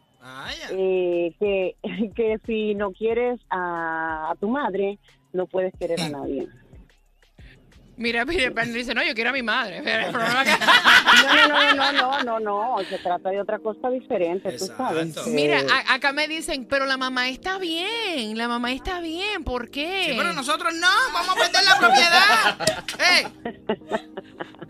eh, 0.70 1.34
que, 1.38 1.76
que 2.16 2.38
si 2.46 2.74
no 2.74 2.92
quieres 2.92 3.40
a, 3.50 4.30
a 4.30 4.34
tu 4.36 4.48
madre, 4.48 4.98
no 5.32 5.46
puedes 5.46 5.72
querer 5.78 6.00
a 6.00 6.08
nadie. 6.08 6.48
Mira, 7.96 8.24
Peter 8.26 8.52
Pan 8.54 8.72
dice, 8.72 8.94
no, 8.94 9.02
yo 9.02 9.14
quiero 9.14 9.30
a 9.30 9.32
mi 9.32 9.42
madre. 9.42 9.80
Pero 9.84 10.06
el 10.06 10.12
problema 10.12 10.44
que- 10.44 10.50
No, 10.52 11.48
no, 11.48 11.74
no, 11.74 11.92
no, 11.92 12.22
no, 12.24 12.40
no, 12.40 12.76
no, 12.78 12.84
se 12.88 12.98
trata 12.98 13.30
de 13.30 13.40
otra 13.40 13.58
cosa 13.58 13.90
diferente, 13.90 14.52
tú 14.52 14.66
sabes. 14.66 15.26
Mira, 15.26 15.60
a- 15.70 15.94
acá 15.94 16.12
me 16.12 16.26
dicen, 16.28 16.64
pero 16.68 16.86
la 16.86 16.96
mamá 16.96 17.28
está 17.28 17.58
bien, 17.58 18.36
la 18.36 18.48
mamá 18.48 18.72
está 18.72 19.00
bien, 19.00 19.44
¿por 19.44 19.70
qué? 19.70 20.06
Sí, 20.10 20.14
pero 20.16 20.32
nosotros 20.32 20.74
no, 20.74 20.88
vamos 21.12 21.36
a 21.36 21.40
perder 21.40 21.64
la 21.64 21.78
propiedad. 21.78 22.58
¡Eh! 22.98 23.28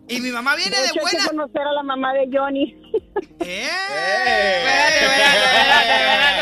Y 0.08 0.20
mi 0.20 0.30
mamá 0.30 0.56
viene 0.56 0.76
de 0.76 0.87
hecho, 0.87 1.00
hay 1.00 1.06
que 1.06 1.16
buena. 1.16 1.26
conocer 1.28 1.62
a 1.62 1.72
la 1.72 1.82
mamá 1.82 2.12
de 2.12 2.28
Johnny. 2.32 2.76
¿Eh? 3.40 3.68
Espérate, 4.58 5.04
espérate, 5.04 5.94
espérate 5.94 6.41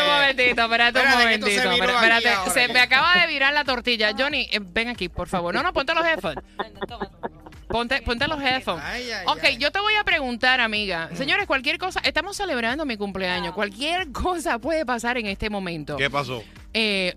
momentito, 0.55 0.61
espérate 0.63 0.99
un 0.99 1.05
Espérate, 1.07 1.27
que 1.27 1.33
esto 1.35 1.47
se 1.47 1.55
momentito. 1.67 1.85
viró 1.85 1.95
espérate, 1.95 2.29
ahora. 2.29 2.51
se 2.51 2.67
me 2.67 2.79
acaba 2.79 3.15
de 3.21 3.27
virar 3.27 3.53
la 3.53 3.63
tortilla. 3.63 4.11
Johnny, 4.17 4.47
eh, 4.51 4.59
ven 4.61 4.89
aquí, 4.89 5.09
por 5.09 5.27
favor. 5.27 5.53
No, 5.53 5.63
no, 5.63 5.73
ponte 5.73 5.93
los 5.93 6.05
headphones. 6.05 6.43
Ponte, 7.67 8.01
ponte 8.01 8.27
los 8.27 8.41
headphones. 8.41 8.83
ok, 9.27 9.43
yo 9.57 9.71
te 9.71 9.79
voy 9.79 9.93
a 9.95 10.03
preguntar, 10.03 10.59
amiga. 10.59 11.09
Señores, 11.15 11.47
cualquier 11.47 11.77
cosa, 11.77 12.01
estamos 12.03 12.35
celebrando 12.35 12.85
mi 12.85 12.97
cumpleaños. 12.97 13.53
Cualquier 13.53 14.11
cosa 14.11 14.59
puede 14.59 14.85
pasar 14.85 15.17
en 15.17 15.27
este 15.27 15.49
momento. 15.49 15.95
¿Qué 15.97 16.09
pasó? 16.09 16.43
Eh, 16.73 17.15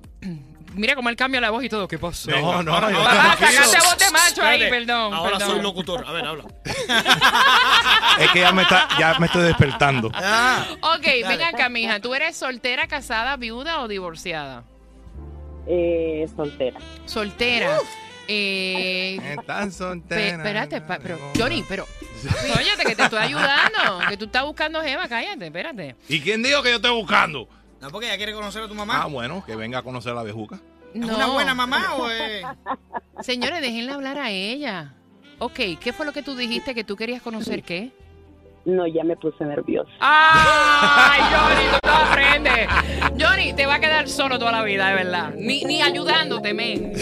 mira 0.75 0.95
cómo 0.95 1.09
él 1.09 1.17
cambia 1.17 1.41
la 1.41 1.51
voz 1.51 1.65
y 1.65 1.69
todo. 1.69 1.89
¿Qué 1.89 1.99
pasó? 1.99 2.31
No, 2.31 2.63
no, 2.63 2.81
no, 2.81 2.91
yo 2.91 2.99
Ah, 3.07 3.35
tranquilo. 3.39 3.65
sacaste 3.65 3.79
voz 3.89 3.99
de 3.99 4.11
macho 4.11 4.43
ahí, 4.43 4.63
Espérate, 4.63 4.71
perdón. 4.87 5.15
Ahora 5.15 5.39
perdón. 5.39 5.51
soy 5.55 5.63
locutor. 5.63 6.05
A 6.07 6.13
ver, 6.13 6.27
habla. 6.27 6.45
Es 8.19 8.31
que 8.31 8.41
ya 8.41 8.53
me, 8.53 8.63
está, 8.63 8.89
ya 8.99 9.19
me 9.19 9.27
estoy 9.27 9.43
despertando. 9.43 10.11
Ah, 10.15 10.65
Ok, 10.81 11.05
ven 11.27 11.43
acá, 11.43 11.69
mija. 11.69 12.01
¿Tú 12.01 12.15
eres 12.15 12.37
soltera, 12.37 12.87
casada, 12.87 13.37
viuda 13.37 13.81
o 13.81 13.89
divorciada? 13.89 14.63
Eh, 15.67 16.27
soltera. 16.37 16.79
Soltera. 17.07 17.79
Eh, 18.29 19.19
Están 19.39 19.67
pe- 19.69 19.73
solteras. 19.75 20.33
espérate, 20.39 20.81
pa- 20.81 20.99
pero 21.03 21.19
Johnny, 21.37 21.63
pero 21.69 21.87
óyate 22.57 22.85
que 22.87 22.97
te 22.97 23.03
estoy 23.03 23.19
ayudando, 23.19 23.99
que 24.09 24.17
tú 24.17 24.25
estás 24.27 24.45
buscando 24.45 24.81
Gema, 24.83 25.09
cállate, 25.09 25.47
espérate. 25.47 25.97
¿Y 26.09 26.21
quién 26.21 26.43
dijo 26.43 26.63
que 26.63 26.71
yo 26.71 26.77
estoy 26.77 26.93
buscando? 26.93 27.49
No, 27.85 27.91
porque 27.91 28.07
ella 28.07 28.17
quiere 28.17 28.33
conocer 28.33 28.63
a 28.63 28.69
tu 28.69 28.75
mamá. 28.75 29.03
Ah, 29.03 29.07
bueno, 29.09 29.45
que 29.45 29.57
venga 29.57 29.81
a 29.81 29.83
conocer 29.83 30.13
a 30.13 30.15
la 30.15 30.23
bejuca. 30.23 30.59
¿Es 30.95 31.05
una 31.05 31.27
buena 31.27 31.55
mamá 31.55 31.97
o 31.97 32.09
es.? 32.09 32.43
Señores, 33.21 33.61
déjenle 33.61 33.93
hablar 33.93 34.17
a 34.17 34.31
ella. 34.31 34.95
Ok, 35.39 35.61
¿qué 35.79 35.93
fue 35.93 36.07
lo 36.07 36.15
que 36.15 36.23
tú 36.23 36.35
dijiste 36.35 36.75
que 36.75 36.83
tú 36.83 36.97
querías 36.97 37.21
conocer 37.21 37.63
qué? 37.63 37.93
No, 38.65 38.87
ya 38.87 39.05
me 39.05 39.19
puse 39.19 39.45
nerviosa. 39.45 39.91
¡Ay, 40.01 41.21
Johnny, 41.31 41.71
tú 41.73 41.87
no 41.87 41.95
aprendes! 41.95 42.69
Johnny, 43.23 43.53
te 43.53 43.67
va 43.67 43.75
a 43.75 43.81
quedar 43.81 44.09
solo 44.09 44.39
toda 44.39 44.53
la 44.53 44.63
vida, 44.63 44.89
de 44.89 44.95
verdad. 44.95 45.35
Ni, 45.37 45.63
ni 45.65 45.83
ayudándote, 45.83 46.55
men. 46.55 46.95